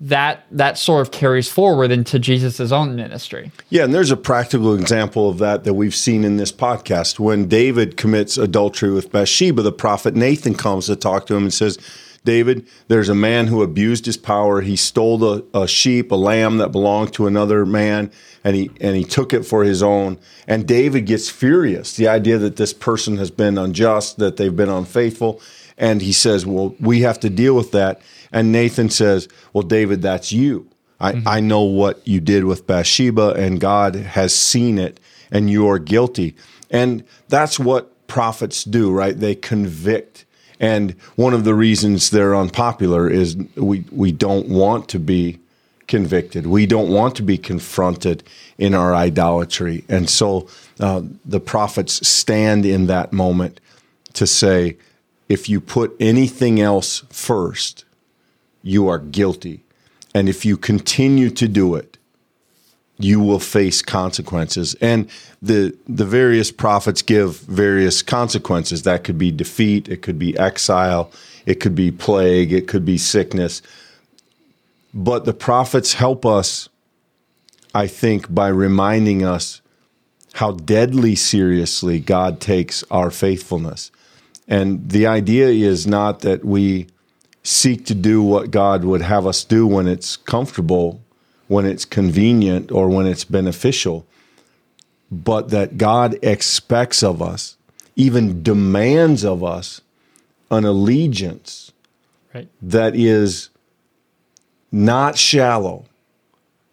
[0.00, 3.52] that that sort of carries forward into Jesus' own ministry.
[3.70, 7.20] Yeah, and there's a practical example of that that we've seen in this podcast.
[7.20, 11.54] When David commits adultery with Bathsheba, the prophet Nathan comes to talk to him and
[11.54, 11.78] says,
[12.24, 14.60] David, there's a man who abused his power.
[14.60, 18.12] He stole a, a, sheep, a lamb that belonged to another man,
[18.44, 20.18] and he and he took it for his own.
[20.46, 21.96] And David gets furious.
[21.96, 25.40] The idea that this person has been unjust, that they've been unfaithful,
[25.76, 28.00] and he says, "Well, we have to deal with that."
[28.32, 30.68] And Nathan says, Well, David, that's you.
[30.98, 31.28] I, mm-hmm.
[31.28, 34.98] I know what you did with Bathsheba, and God has seen it,
[35.30, 36.34] and you are guilty.
[36.70, 39.18] And that's what prophets do, right?
[39.18, 40.24] They convict.
[40.58, 45.38] And one of the reasons they're unpopular is we, we don't want to be
[45.88, 46.46] convicted.
[46.46, 48.22] We don't want to be confronted
[48.56, 49.84] in our idolatry.
[49.88, 50.48] And so
[50.78, 53.60] uh, the prophets stand in that moment
[54.14, 54.76] to say,
[55.32, 57.86] if you put anything else first,
[58.62, 59.64] you are guilty.
[60.14, 61.96] And if you continue to do it,
[62.98, 64.74] you will face consequences.
[64.74, 65.08] And
[65.40, 68.82] the the various prophets give various consequences.
[68.82, 71.10] That could be defeat, it could be exile,
[71.46, 73.62] it could be plague, it could be sickness.
[74.92, 76.68] But the prophets help us,
[77.74, 79.62] I think, by reminding us
[80.34, 83.90] how deadly seriously God takes our faithfulness.
[84.52, 86.88] And the idea is not that we
[87.42, 91.00] seek to do what God would have us do when it's comfortable,
[91.48, 94.06] when it's convenient, or when it's beneficial,
[95.10, 97.56] but that God expects of us,
[97.96, 99.80] even demands of us,
[100.50, 101.72] an allegiance
[102.34, 102.48] Right.
[102.60, 103.48] that is
[104.70, 105.86] not shallow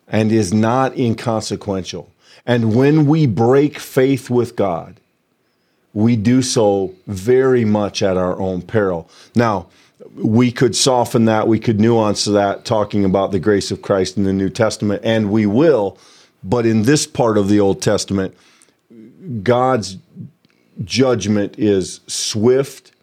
[0.06, 2.12] and is not inconsequential.
[2.46, 4.99] And when we break faith with God,
[5.94, 9.10] we do so very much at our own peril.
[9.36, 9.68] Now,
[10.16, 14.24] we could soften that, we could nuance that, talking about the grace of Christ in
[14.24, 15.98] the New Testament, and we will.
[16.44, 18.36] But in this part of the Old Testament,
[19.44, 19.98] God's
[20.84, 22.94] judgment is swift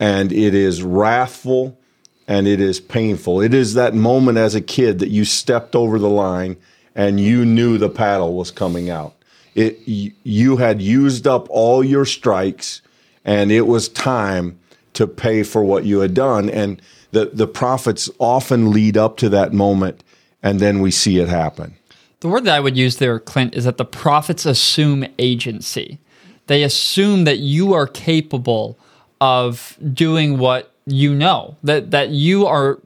[0.00, 1.78] and it is wrathful
[2.26, 3.40] and it is painful.
[3.40, 6.56] It is that moment as a kid that you stepped over the line
[6.94, 9.14] and you knew the paddle was coming out.
[9.58, 12.82] It you had used up all your strikes
[13.24, 14.58] and it was time
[14.92, 16.80] to pay for what you had done and
[17.10, 20.04] the the prophets often lead up to that moment
[20.42, 21.74] and then we see it happen.
[22.20, 25.98] The word that I would use there, Clint, is that the prophets assume agency.
[26.46, 28.78] They assume that you are capable
[29.20, 32.80] of doing what you know, that, that you are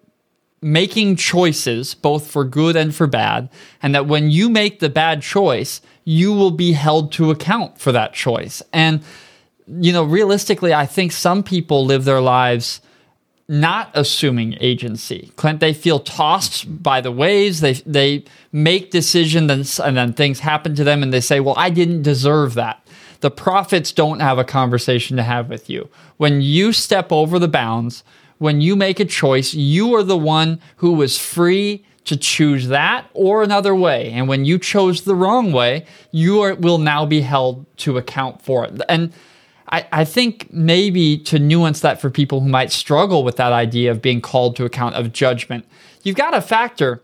[0.61, 3.49] making choices both for good and for bad,
[3.83, 7.93] and that when you make the bad choice, you will be held to account for
[7.93, 8.63] that choice.
[8.73, 9.03] And,
[9.67, 12.81] you know, realistically, I think some people live their lives
[13.49, 15.31] not assuming agency.
[15.37, 17.61] Clint, they feel tossed by the waves.
[17.61, 21.69] They they make decisions and then things happen to them and they say, "Well, I
[21.69, 22.83] didn't deserve that."
[23.21, 25.89] The prophets don't have a conversation to have with you.
[26.17, 28.03] When you step over the bounds,
[28.39, 33.07] when you make a choice, you are the one who was free to choose that
[33.15, 34.11] or another way.
[34.11, 38.43] And when you chose the wrong way, you are, will now be held to account
[38.43, 38.81] for it.
[38.89, 39.13] And
[39.71, 43.91] I, I think maybe to nuance that for people who might struggle with that idea
[43.91, 45.65] of being called to account of judgment,
[46.03, 47.03] you've got to factor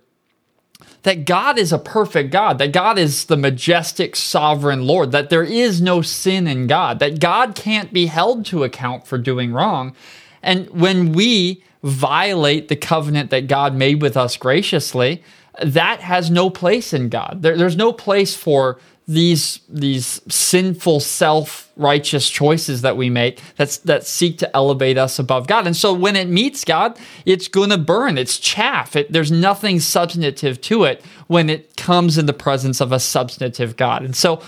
[1.03, 5.45] that God is a perfect God, that God is the majestic sovereign Lord, that there
[5.45, 9.95] is no sin in God, that God can't be held to account for doing wrong.
[10.43, 15.23] And when we violate the covenant that God made with us graciously,
[15.63, 17.39] that has no place in God.
[17.43, 23.79] There, there's no place for these these sinful self righteous choices that we make that's
[23.79, 25.67] that seek to elevate us above God.
[25.67, 28.19] And so when it meets God, it's going to burn.
[28.19, 28.95] It's chaff.
[28.95, 33.77] It, there's nothing substantive to it when it comes in the presence of a substantive
[33.77, 34.05] God.
[34.05, 34.43] And so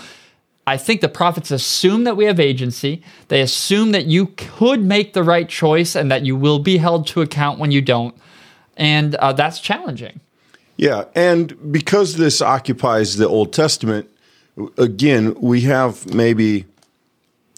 [0.67, 3.03] I think the prophets assume that we have agency.
[3.29, 7.07] They assume that you could make the right choice and that you will be held
[7.07, 8.15] to account when you don't.
[8.77, 10.19] And uh, that's challenging.
[10.77, 11.05] Yeah.
[11.15, 14.09] And because this occupies the Old Testament,
[14.77, 16.65] again, we have maybe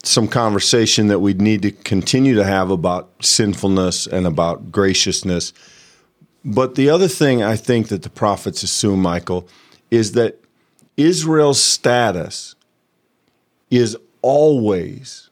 [0.03, 5.53] some conversation that we need to continue to have about sinfulness and about graciousness.
[6.43, 9.47] But the other thing I think that the prophets assume, Michael,
[9.89, 10.43] is that
[10.97, 12.55] Israel's status
[13.77, 15.29] is always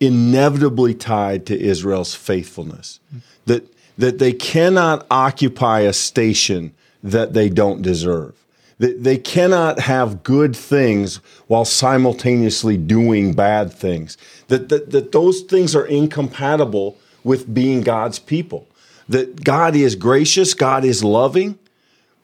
[0.00, 3.00] inevitably tied to Israel's faithfulness.
[3.46, 8.34] That that they cannot occupy a station that they don't deserve.
[8.78, 11.16] That they cannot have good things
[11.46, 14.16] while simultaneously doing bad things.
[14.48, 18.66] That, that, that those things are incompatible with being God's people.
[19.08, 21.58] That God is gracious, God is loving,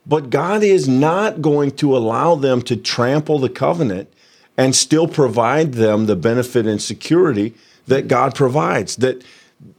[0.07, 4.12] but God is not going to allow them to trample the covenant
[4.59, 7.54] and still provide them the benefit and security
[7.86, 8.96] that God provides.
[8.96, 9.22] That,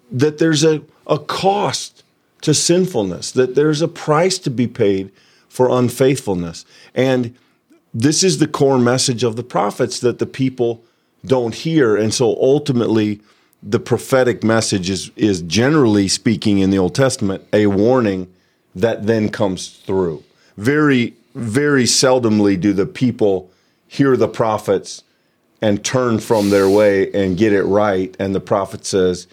[0.10, 2.04] that there's a, a cost
[2.42, 5.12] to sinfulness, that there's a price to be paid
[5.50, 6.66] for unfaithfulness.
[6.96, 7.36] And
[7.94, 10.82] this is the core message of the prophets that the people
[11.26, 11.98] don't hear.
[11.98, 13.20] And so ultimately,
[13.62, 18.34] the prophetic message is, is generally speaking in the Old Testament a warning
[18.74, 20.24] that then comes through.
[20.56, 23.52] Very, very seldomly do the people
[23.90, 25.04] hear the prophets
[25.62, 28.16] and turn from their way and get it right.
[28.20, 29.28] And the prophet says,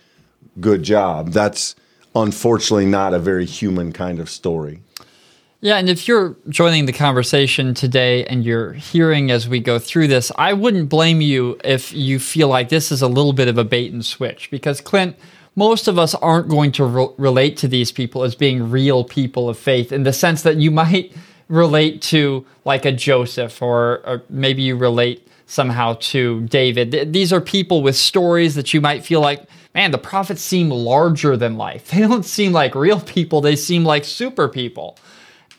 [0.59, 1.33] Good job.
[1.33, 1.77] That's
[2.15, 4.81] unfortunately not a very human kind of story.
[5.61, 10.09] Yeah, and if you're joining the conversation today and you're hearing as we go through
[10.09, 13.59] this, I wouldn't blame you if you feel like this is a little bit of
[13.59, 15.17] a bait and switch because Clint,
[15.55, 19.49] most of us aren't going to re- relate to these people as being real people
[19.49, 21.13] of faith in the sense that you might
[21.49, 27.12] relate to like a Joseph or, or maybe you relate somehow to David.
[27.12, 29.44] These are people with stories that you might feel like,
[29.74, 31.90] man, the prophets seem larger than life.
[31.90, 34.99] They don't seem like real people, they seem like super people.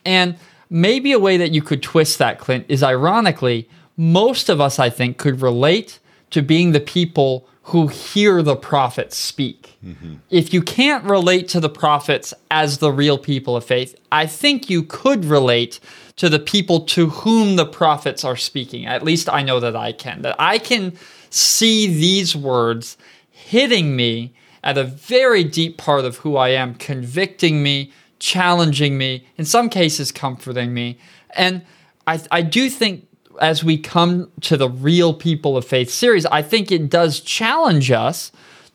[0.06, 0.38] And
[0.70, 4.90] maybe a way that you could twist that, Clint, is ironically, most of us, I
[4.90, 6.00] think, could relate
[6.32, 9.78] to being the people who hear the prophets speak.
[9.84, 10.16] Mm-hmm.
[10.30, 14.70] If you can't relate to the prophets as the real people of faith, I think
[14.70, 15.82] you could relate
[16.16, 18.86] to the people to whom the prophets are speaking.
[18.86, 20.22] At least I know that I can.
[20.22, 20.98] That I can
[21.30, 22.98] see these words
[23.30, 29.28] hitting me at a very deep part of who I am, convicting me, challenging me,
[29.38, 31.00] in some cases, comforting me.
[31.36, 31.64] And
[32.08, 33.08] I, I do think
[33.42, 37.92] as we come to the Real People of Faith series, I think it does challenge
[37.92, 38.32] us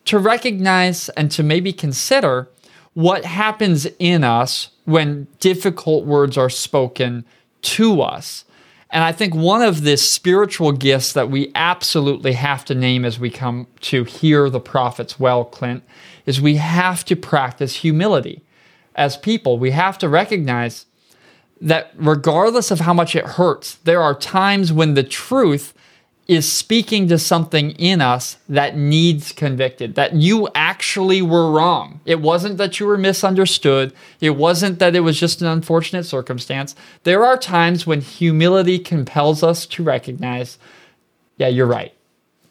[0.07, 2.49] to recognize and to maybe consider
[2.95, 7.25] what happens in us when difficult words are spoken
[7.63, 8.45] to us.
[8.91, 13.19] And I think one of the spiritual gifts that we absolutely have to name as
[13.19, 15.83] we come to hear the prophets well, Clint,
[16.27, 18.43] is we have to practice humility
[18.95, 19.59] as people.
[19.59, 20.85] We have to recognize
[21.63, 25.73] that regardless of how much it hurts, there are times when the truth
[26.29, 32.01] is speaking to something in us that needs convicted, that you actually were wrong.
[32.05, 33.93] It wasn't that you were misunderstood.
[34.21, 36.75] It wasn't that it was just an unfortunate circumstance.
[37.05, 40.59] There are times when humility compels us to recognize,
[41.39, 41.93] yeah, you're right.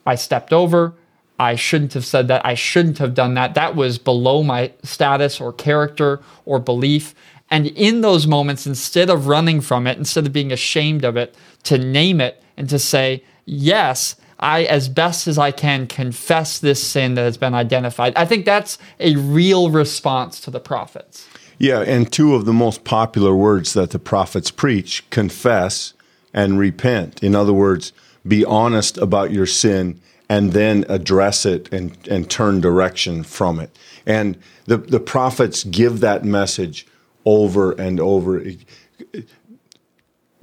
[0.06, 0.94] I stepped over.
[1.40, 2.46] I shouldn't have said that.
[2.46, 3.56] I shouldn't have done that.
[3.56, 7.16] That was below my status or character or belief.
[7.52, 11.36] And in those moments, instead of running from it, instead of being ashamed of it,
[11.64, 16.82] to name it and to say, yes, I, as best as I can, confess this
[16.82, 18.14] sin that has been identified.
[18.16, 21.28] I think that's a real response to the prophets.
[21.60, 25.94] Yeah, and two of the most popular words that the prophets preach confess
[26.34, 27.22] and repent.
[27.22, 27.92] In other words,
[28.28, 30.00] be honest about your sin
[30.30, 33.78] and then address it and, and turn direction from it.
[34.06, 36.88] And the, the prophets give that message
[37.26, 38.44] over and over.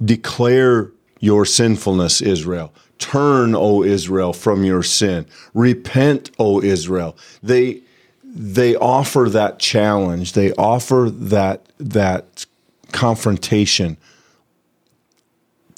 [0.03, 2.73] Declare your sinfulness, Israel.
[2.97, 5.25] Turn, O Israel, from your sin.
[5.53, 7.17] Repent, O Israel.
[7.41, 7.81] They
[8.23, 10.33] they offer that challenge.
[10.33, 12.45] They offer that that
[12.91, 13.97] confrontation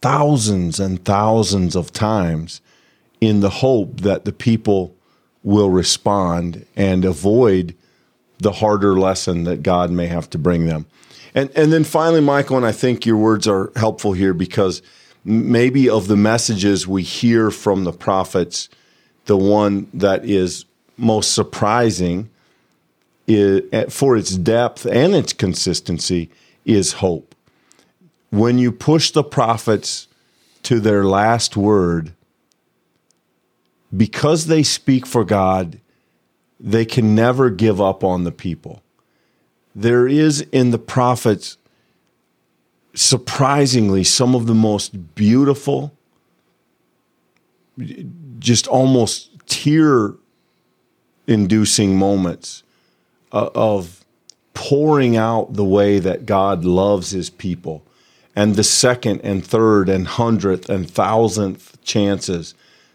[0.01, 2.61] thousands and thousands of times
[3.19, 4.95] in the hope that the people
[5.43, 7.75] will respond and avoid
[8.41, 10.85] the harder lesson that God may have to bring them.
[11.33, 14.81] And and then finally Michael and I think your words are helpful here because
[15.23, 18.67] maybe of the messages we hear from the prophets,
[19.25, 20.65] the one that is
[20.97, 22.29] most surprising
[23.27, 26.29] is, eh, for its depth and its consistency
[26.65, 27.35] is hope.
[28.31, 30.07] When you push the prophets
[30.63, 32.13] to their last word,
[33.95, 35.79] because they speak for God,
[36.63, 38.81] they can never give up on the people.
[39.75, 41.57] There is in the prophets
[42.93, 45.93] surprisingly some of the most beautiful,
[48.39, 50.13] just almost tear
[51.25, 52.63] inducing moments
[53.31, 54.05] uh, of
[54.53, 57.83] pouring out the way that God loves his people
[58.35, 62.53] and the second and third and hundredth and thousandth chances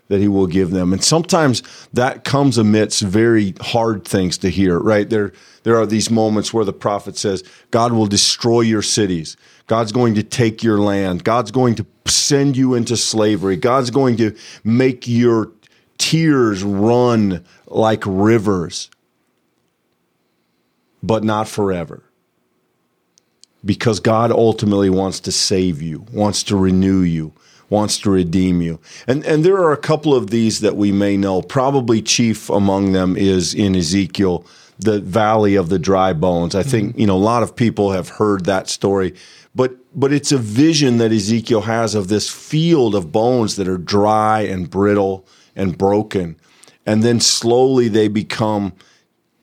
[0.09, 0.93] that he will give them.
[0.93, 5.09] And sometimes that comes amidst very hard things to hear, right?
[5.09, 5.33] There,
[5.65, 9.37] there are these moments where the prophet says, God will destroy your cities.
[9.67, 11.25] God's going to take your land.
[11.25, 13.57] God's going to send you into slavery.
[13.57, 15.51] God's going to make your
[15.99, 18.91] tears run like rivers,
[21.03, 22.05] but not forever.
[23.65, 27.33] Because God ultimately wants to save you, wants to renew you,
[27.69, 28.79] wants to redeem you.
[29.07, 31.43] And and there are a couple of these that we may know.
[31.43, 34.47] Probably chief among them is in Ezekiel,
[34.79, 36.55] the valley of the dry bones.
[36.55, 37.01] I think, mm-hmm.
[37.01, 39.15] you know, a lot of people have heard that story.
[39.55, 43.79] But but it's a vision that Ezekiel has of this field of bones that are
[43.79, 46.37] dry and brittle and broken.
[46.85, 48.75] And then slowly they become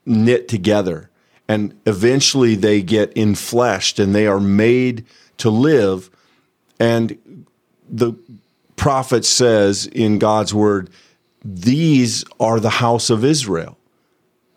[0.05, 1.09] knit together.
[1.47, 5.05] And eventually they get infleshed and they are made
[5.38, 6.09] to live.
[6.80, 7.17] And
[7.93, 8.13] the
[8.75, 10.89] prophet says in God's word,
[11.45, 13.77] these are the house of Israel.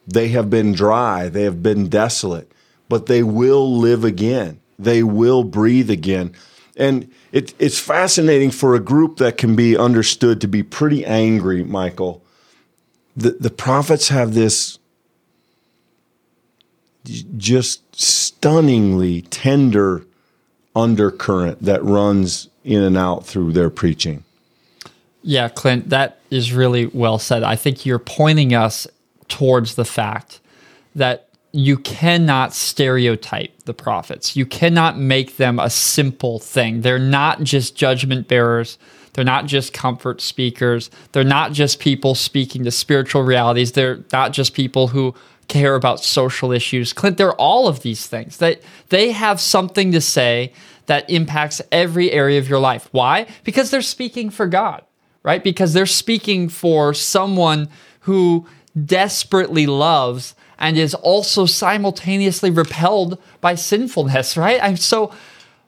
[0.07, 2.51] They have been dry, they have been desolate,
[2.89, 4.61] but they will live again.
[4.79, 6.33] They will breathe again.
[6.77, 11.65] And it, it's fascinating for a group that can be understood to be pretty angry,
[11.65, 12.23] Michael.
[13.17, 14.79] The, the prophets have this
[17.37, 20.05] just stunningly tender
[20.75, 24.25] undercurrent that runs in and out through their preaching.
[25.23, 27.43] Yeah, Clint, that is really well said.
[27.43, 28.87] I think you're pointing us
[29.29, 30.41] towards the fact
[30.95, 34.37] that you cannot stereotype the prophets.
[34.37, 36.83] You cannot make them a simple thing.
[36.83, 38.79] They're not just judgment bearers.
[39.15, 40.91] They're not just comfort speakers.
[41.13, 43.73] They're not just people speaking to spiritual realities.
[43.73, 45.15] They're not just people who
[45.49, 46.93] care about social issues.
[46.93, 48.37] Clint, they're all of these things.
[48.37, 48.59] They,
[48.91, 50.53] they have something to say
[50.87, 52.89] that impacts every area of your life.
[52.93, 53.27] Why?
[53.45, 54.85] Because they're speaking for God
[55.27, 55.43] right?
[55.43, 57.69] Because they're speaking for someone
[58.01, 58.47] who
[58.85, 64.63] desperately loves and is also simultaneously repelled by sinfulness, right?
[64.63, 65.13] I'm so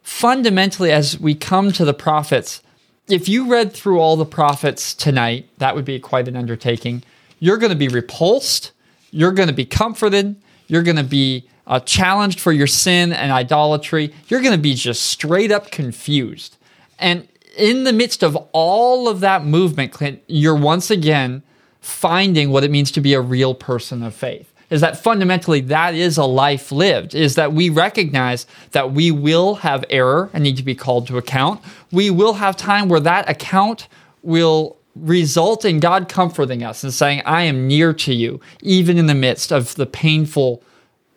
[0.00, 2.62] fundamentally, as we come to the prophets,
[3.08, 7.02] if you read through all the prophets tonight, that would be quite an undertaking.
[7.40, 8.70] You're going to be repulsed,
[9.10, 10.36] you're going to be comforted,
[10.68, 14.74] you're going to be uh, challenged for your sin and idolatry, you're going to be
[14.74, 16.56] just straight up confused.
[16.98, 21.42] And in the midst of all of that movement, Clint, you're once again
[21.80, 24.52] finding what it means to be a real person of faith.
[24.70, 29.56] Is that fundamentally that is a life lived, is that we recognize that we will
[29.56, 31.62] have error and need to be called to account.
[31.90, 33.88] We will have time where that account
[34.22, 39.06] will result in God comforting us and saying, I am near to you, even in
[39.06, 40.62] the midst of the painful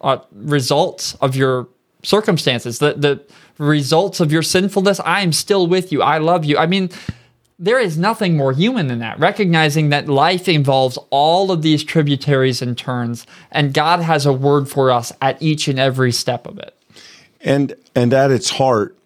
[0.02, 1.68] uh, results of your
[2.04, 2.80] circumstances.
[2.80, 3.24] The, the
[3.58, 6.02] results of your sinfulness, I am still with you.
[6.02, 6.58] I love you.
[6.58, 6.90] I mean,
[7.60, 9.20] there is nothing more human than that.
[9.20, 14.68] Recognizing that life involves all of these tributaries and turns, and God has a word
[14.68, 16.76] for us at each and every step of it.
[17.40, 18.98] And and at its heart,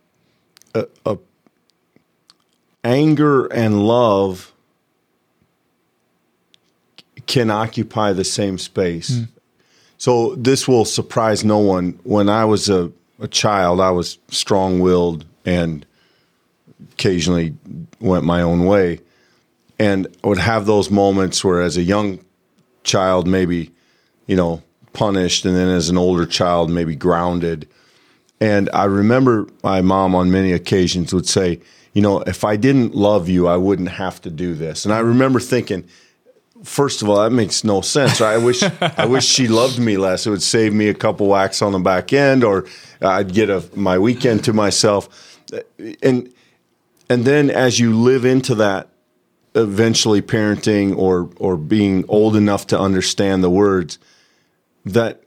[0.73, 1.15] uh,
[2.85, 4.53] anger and love
[7.27, 9.11] can occupy the same space.
[9.11, 9.27] Mm.
[9.97, 11.99] So this will surprise no one.
[12.03, 15.85] When I was a a child, I was strong willed and
[16.93, 17.55] occasionally
[17.99, 18.99] went my own way.
[19.79, 22.19] And I would have those moments where, as a young
[22.83, 23.71] child, maybe,
[24.27, 24.61] you know,
[24.93, 27.67] punished, and then as an older child, maybe grounded.
[28.39, 31.59] And I remember my mom on many occasions would say,
[31.93, 34.85] you know, if I didn't love you, I wouldn't have to do this.
[34.85, 35.87] And I remember thinking,
[36.63, 38.21] first of all, that makes no sense.
[38.21, 40.25] I wish I wish she loved me less.
[40.25, 42.65] It would save me a couple whacks on the back end, or
[43.01, 45.39] I'd get a my weekend to myself.
[46.01, 46.33] And
[47.09, 48.89] and then as you live into that,
[49.53, 53.99] eventually parenting or or being old enough to understand the words,
[54.85, 55.21] that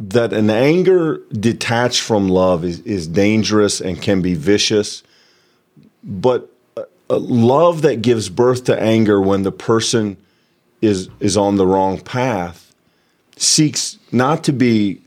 [0.00, 5.02] that an anger detached from love is, is dangerous and can be vicious,
[6.04, 6.52] but
[7.16, 10.16] love that gives birth to anger when the person
[10.80, 12.74] is is on the wrong path
[13.36, 15.00] seeks not to be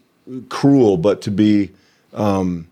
[0.49, 1.71] cruel but to be
[2.13, 2.67] um,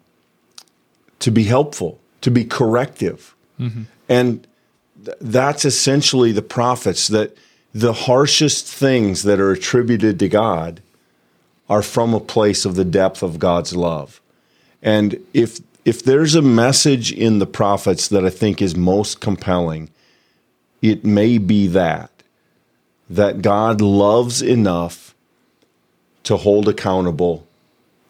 [1.19, 3.83] to be helpful to be corrective mm-hmm.
[4.07, 4.47] and
[5.05, 7.35] th- that's essentially the prophets that
[7.73, 10.81] the harshest things that are attributed to God
[11.69, 14.19] are from a place of the depth of God's love
[14.81, 15.59] and if
[15.89, 19.89] if there's a message in the prophets that I think is most compelling,
[20.83, 22.11] it may be that
[23.09, 25.15] that God loves enough
[26.21, 27.47] to hold accountable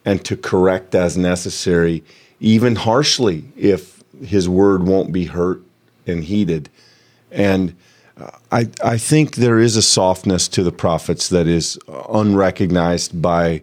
[0.04, 2.04] and to correct as necessary,
[2.42, 5.62] even harshly if his word won't be hurt
[6.06, 6.68] and heeded.
[7.32, 7.78] And
[8.20, 13.62] uh, I, I think there is a softness to the prophets that is unrecognized by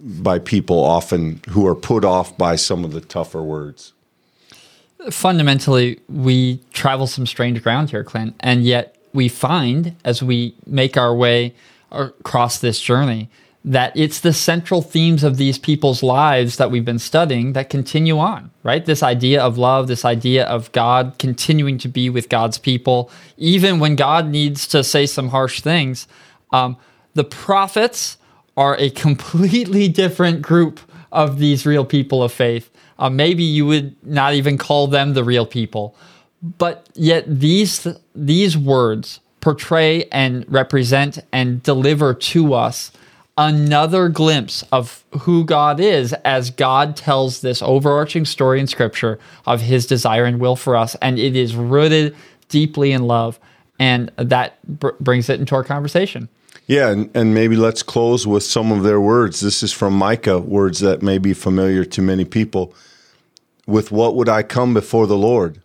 [0.00, 3.92] by people often who are put off by some of the tougher words.
[5.10, 10.96] Fundamentally, we travel some strange ground here, Clint, and yet we find as we make
[10.96, 11.54] our way
[11.90, 13.28] across this journey
[13.64, 18.18] that it's the central themes of these people's lives that we've been studying that continue
[18.18, 18.84] on, right?
[18.84, 23.78] This idea of love, this idea of God continuing to be with God's people, even
[23.78, 26.06] when God needs to say some harsh things.
[26.52, 26.76] Um,
[27.14, 28.18] the prophets
[28.56, 30.80] are a completely different group
[31.12, 32.70] of these real people of faith.
[32.98, 35.96] Uh, maybe you would not even call them the real people,
[36.58, 42.92] but yet these these words portray and represent and deliver to us
[43.36, 49.60] another glimpse of who God is as God tells this overarching story in Scripture of
[49.60, 52.14] His desire and will for us, and it is rooted
[52.48, 53.40] deeply in love,
[53.78, 56.28] and that br- brings it into our conversation.
[56.66, 59.40] Yeah, and, and, maybe let's close with some of their words.
[59.40, 62.74] This is from Micah, words that may be familiar to many people.
[63.66, 65.60] With what would I come before the Lord?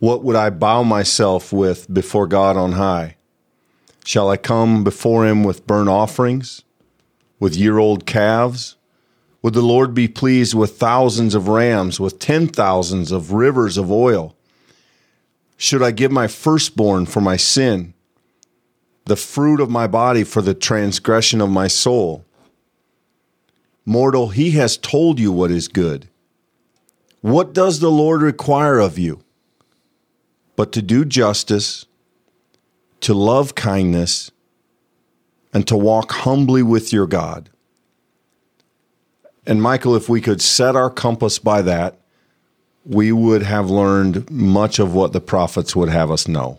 [0.00, 3.16] What would I bow myself with before God on high?
[4.04, 6.62] Shall I come before him with burnt offerings,
[7.38, 8.76] with year old calves?
[9.42, 13.92] Would the Lord be pleased with thousands of rams, with ten thousands of rivers of
[13.92, 14.34] oil?
[15.56, 17.94] Should I give my firstborn for my sin,
[19.04, 22.24] the fruit of my body for the transgression of my soul?
[23.84, 26.08] Mortal, he has told you what is good.
[27.20, 29.22] What does the Lord require of you?
[30.56, 31.86] But to do justice,
[33.00, 34.30] to love kindness,
[35.52, 37.50] and to walk humbly with your God.
[39.46, 41.98] And Michael, if we could set our compass by that,
[42.84, 46.58] we would have learned much of what the prophets would have us know.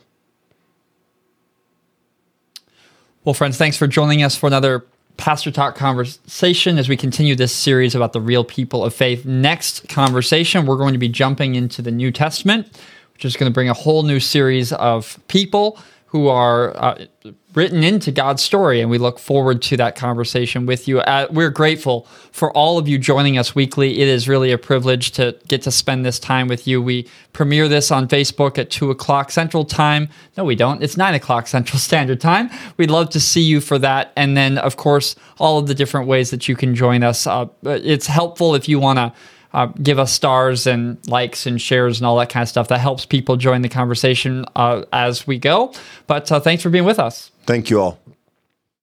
[3.24, 4.84] Well, friends, thanks for joining us for another
[5.18, 9.26] Pastor Talk conversation as we continue this series about the real people of faith.
[9.26, 12.82] Next conversation, we're going to be jumping into the New Testament,
[13.14, 15.78] which is going to bring a whole new series of people
[16.12, 17.06] who are uh,
[17.54, 18.82] written into God's story.
[18.82, 21.00] And we look forward to that conversation with you.
[21.00, 22.02] Uh, we're grateful
[22.34, 24.02] for all of you joining us weekly.
[24.02, 26.82] It is really a privilege to get to spend this time with you.
[26.82, 30.10] We premiere this on Facebook at 2 o'clock Central Time.
[30.36, 30.84] No, we don't.
[30.84, 32.50] It's 9 o'clock Central Standard Time.
[32.76, 34.12] We'd love to see you for that.
[34.18, 37.26] And then, of course, all of the different ways that you can join us.
[37.26, 39.14] Uh, it's helpful if you want to
[39.54, 42.68] uh, give us stars and likes and shares and all that kind of stuff.
[42.70, 45.74] That helps people join the conversation uh, as we go.
[46.08, 47.32] But uh, thanks for being with us.
[47.46, 48.00] Thank you all.